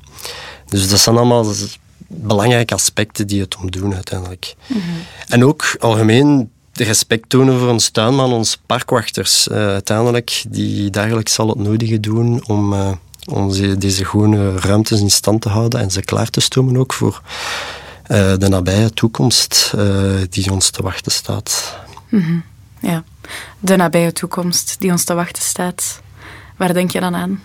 Dus 0.65 0.89
dat 0.89 1.00
zijn 1.00 1.17
allemaal 1.17 1.45
belangrijke 2.13 2.74
aspecten 2.74 3.28
die 3.28 3.41
het 3.41 3.56
om 3.56 3.71
doen 3.71 3.93
uiteindelijk. 3.93 4.56
Mhm. 4.67 4.80
En 5.28 5.45
ook 5.45 5.76
algemeen 5.80 6.50
respect 6.74 7.30
tonen 7.30 7.60
voor 7.60 7.69
ons 7.69 7.89
tuinman, 7.89 8.34
onze 8.34 8.58
parkwachters. 8.65 9.47
Uh, 9.47 9.56
uiteindelijk, 9.58 10.43
die 10.47 10.89
dagelijks 10.89 11.39
al 11.39 11.47
het 11.47 11.58
nodige 11.58 12.00
doen 12.00 12.43
om 12.47 12.74
uh, 12.74 12.91
onze, 13.26 13.78
deze 13.78 14.06
groene 14.06 14.60
ruimtes 14.60 15.00
in 15.00 15.12
stand 15.12 15.41
te 15.41 15.50
houden 15.50 15.80
en 15.80 15.91
ze 15.91 16.02
klaar 16.02 16.30
te 16.30 16.39
stomen 16.39 16.78
ook 16.78 16.93
voor 16.93 17.21
uh, 18.08 18.34
de 18.38 18.47
nabije 18.50 18.93
toekomst 18.93 19.74
die 20.30 20.52
ons 20.52 20.69
te 20.69 20.84
wachten 20.84 21.12
staat. 21.12 21.78
Mm 22.10 22.21
-hmm. 22.21 22.43
Ja, 22.80 23.04
de 23.60 23.76
nabije 23.76 24.13
toekomst 24.13 24.76
die 24.80 24.91
ons 24.91 25.04
te 25.04 25.13
wachten 25.13 25.43
staat. 25.43 26.02
Waar 26.58 26.74
denk 26.74 26.91
je 26.91 27.00
dan 27.00 27.15
aan? 27.15 27.41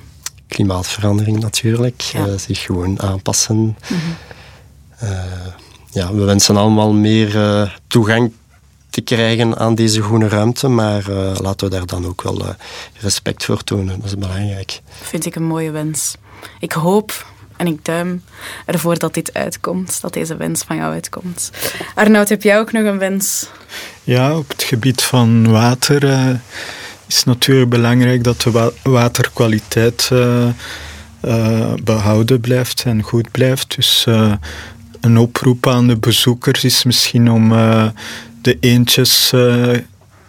Klimaatverandering 0.48 1.40
natuurlijk, 1.40 2.00
ja. 2.00 2.36
zich 2.36 2.62
gewoon 2.62 3.00
aanpassen. 3.00 3.56
Mm 3.56 3.76
-hmm. 3.86 4.16
Ja, 5.90 6.14
we 6.14 6.24
wensen 6.24 6.56
allemaal 6.56 6.92
meer 6.92 7.78
toegang 7.86 8.32
te 8.90 9.00
krijgen 9.00 9.58
aan 9.58 9.74
deze 9.74 10.02
groene 10.02 10.28
ruimte, 10.28 10.68
maar 10.68 11.10
laten 11.40 11.68
we 11.68 11.74
daar 11.76 11.86
dan 11.86 12.06
ook 12.06 12.22
wel 12.22 12.42
respect 13.00 13.44
voor 13.44 13.64
tonen. 13.64 13.96
Dat 13.96 14.04
is 14.04 14.18
belangrijk. 14.18 14.80
Vind 15.02 15.26
ik 15.26 15.34
een 15.34 15.46
mooie 15.46 15.70
wens. 15.70 16.14
Ik 16.60 16.72
hoop 16.72 17.26
en 17.56 17.66
ik 17.66 17.84
duim 17.84 18.22
ervoor 18.66 18.98
dat 18.98 19.14
dit 19.14 19.34
uitkomt, 19.34 20.00
dat 20.00 20.12
deze 20.12 20.36
wens 20.36 20.62
van 20.62 20.76
jou 20.76 20.92
uitkomt. 20.92 21.50
Arnoud, 21.94 22.28
heb 22.28 22.42
jij 22.42 22.58
ook 22.58 22.72
nog 22.72 22.84
een 22.84 22.98
wens? 22.98 23.48
Ja, 24.04 24.36
op 24.36 24.48
het 24.48 24.62
gebied 24.62 25.02
van 25.02 25.50
water 25.50 26.04
uh, 26.04 26.30
is 27.06 27.24
natuurlijk 27.24 27.70
belangrijk 27.70 28.24
dat 28.24 28.40
de 28.40 28.50
wa 28.50 28.70
waterkwaliteit 28.82 30.08
uh, 30.12 30.48
uh, 31.24 31.72
behouden 31.82 32.40
blijft 32.40 32.82
en 32.82 33.02
goed 33.02 33.30
blijft. 33.30 33.76
Dus 33.76 34.06
een 35.06 35.18
oproep 35.18 35.66
aan 35.66 35.86
de 35.86 35.96
bezoekers 35.96 36.64
is 36.64 36.84
misschien 36.84 37.30
om 37.30 37.48
de 38.42 38.56
eentjes 38.60 39.32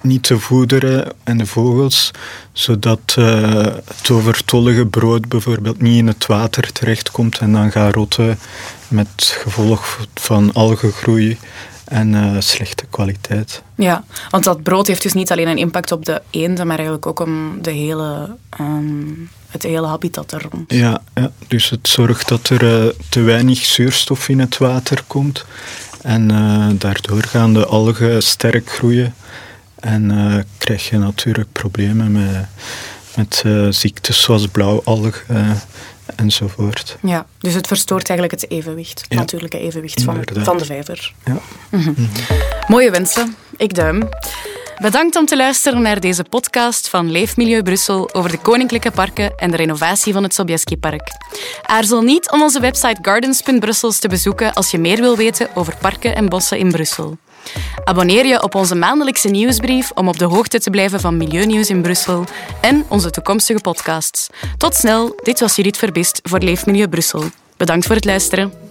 niet 0.02 0.24
te 0.24 0.40
voederen 0.40 1.14
en 1.24 1.38
de 1.38 1.46
vogels, 1.46 2.12
zodat 2.52 3.16
uh, 3.20 3.66
het 3.86 4.10
overtollige 4.12 4.86
brood 4.86 5.28
bijvoorbeeld 5.28 5.82
niet 5.82 5.98
in 5.98 6.08
het 6.08 6.26
water 6.26 6.72
terechtkomt 6.72 7.38
en 7.38 7.52
dan 7.52 7.72
gaat 7.72 7.96
rotten 7.96 8.40
met 8.88 9.38
gevolg 9.44 10.08
van 10.14 10.54
algengroei 10.54 11.38
en 11.88 12.14
uh, 12.14 12.36
slechte 12.40 12.86
kwaliteit. 12.90 13.64
Ja, 13.76 14.04
want 14.30 14.44
dat 14.44 14.64
brood 14.64 14.88
heeft 14.88 15.02
dus 15.02 15.14
niet 15.14 15.32
alleen 15.32 15.48
een 15.48 15.58
impact 15.58 15.92
op 15.92 16.06
de 16.06 16.22
eenden, 16.30 16.68
maar 16.68 16.76
eigenlijk 16.76 17.06
ook 17.06 17.20
om 17.20 17.62
de 17.62 17.72
hele, 17.72 18.36
um, 18.60 19.30
het 19.50 19.64
hele 19.64 19.88
habitat 19.88 20.34
erom. 20.34 20.66
Ja, 20.68 21.02
ja, 21.14 21.32
dus 21.48 21.70
het 21.70 21.88
zorgt 21.88 22.28
dat 22.28 22.50
er 22.50 22.86
uh, 22.86 22.92
te 23.10 23.22
weinig 23.22 23.66
zuurstof 23.66 24.30
in 24.30 24.40
het 24.40 24.58
water 24.58 25.04
komt 25.08 25.46
en 26.02 26.28
daardoor 26.78 27.24
gaan 27.24 27.54
de 27.54 27.66
algen 27.66 28.24
sterk 28.24 28.70
groeien. 28.70 29.14
En 29.76 30.46
krijg 30.58 30.90
je 30.90 30.98
natuurlijk 30.98 31.52
problemen 31.52 32.12
met, 32.12 32.46
met 33.16 33.44
ziektes 33.76 34.22
zoals 34.22 34.48
blauwalg 34.48 35.24
enzovoort. 36.16 36.98
Ja, 37.02 37.26
dus 37.38 37.54
het 37.54 37.68
verstoort 37.68 38.10
eigenlijk 38.10 38.42
het 38.42 38.52
evenwicht, 38.52 39.02
het 39.08 39.18
natuurlijke 39.18 39.60
evenwicht 39.60 40.04
van, 40.04 40.24
van 40.34 40.58
de 40.58 40.66
vijver. 40.66 41.14
Ja. 41.26 41.38
Mhm. 41.70 41.90
Mhm. 41.90 42.02
Mooie 42.68 42.92
wensen, 42.92 43.36
ik 43.58 43.74
duim. 43.74 44.10
Bedankt 44.82 45.16
om 45.16 45.26
te 45.26 45.38
luisteren 45.38 45.82
naar 45.82 46.00
deze 46.00 46.24
podcast 46.24 46.90
van 46.90 47.12
Leefmilieu 47.12 47.64
Brussel 47.64 48.14
over 48.14 48.32
de 48.32 48.38
koninklijke 48.38 48.92
parken 48.92 49.36
en 49.36 49.52
de 49.52 49.58
renovatie 49.58 50.14
van 50.14 50.24
het 50.24 50.34
Sobieski-park. 50.34 51.12
Aarzel 51.62 52.02
niet 52.02 52.32
om 52.32 52.42
onze 52.42 52.60
website 52.60 52.98
gardens.brussels 53.02 54.00
te 54.00 54.08
bezoeken 54.08 54.54
als 54.54 54.72
je 54.72 54.78
meer 54.78 54.98
wil 54.98 55.16
weten 55.16 55.48
over 55.54 55.78
parken 55.82 56.16
en 56.16 56.30
bossen 56.30 56.58
in 56.58 56.72
Brussel. 56.72 57.18
Abonneer 57.84 58.26
je 58.26 58.44
op 58.44 58.56
onze 58.56 58.76
maandelijkse 58.76 59.28
nieuwsbrief 59.28 59.92
om 59.92 60.08
op 60.08 60.18
de 60.18 60.26
hoogte 60.26 60.60
te 60.60 60.70
blijven 60.70 61.00
van 61.00 61.18
milieunieuws 61.18 61.70
in 61.70 61.82
Brussel 61.82 62.24
en 62.62 62.86
onze 62.88 63.10
toekomstige 63.10 63.62
podcasts. 63.62 64.28
Tot 64.58 64.76
snel, 64.76 65.20
dit 65.24 65.40
was 65.40 65.56
Judith 65.56 65.78
Verbist 65.78 66.20
voor 66.24 66.40
Leefmilieu 66.40 66.88
Brussel. 66.88 67.24
Bedankt 67.58 67.86
voor 67.86 67.96
het 67.96 68.06
luisteren. 68.06 68.67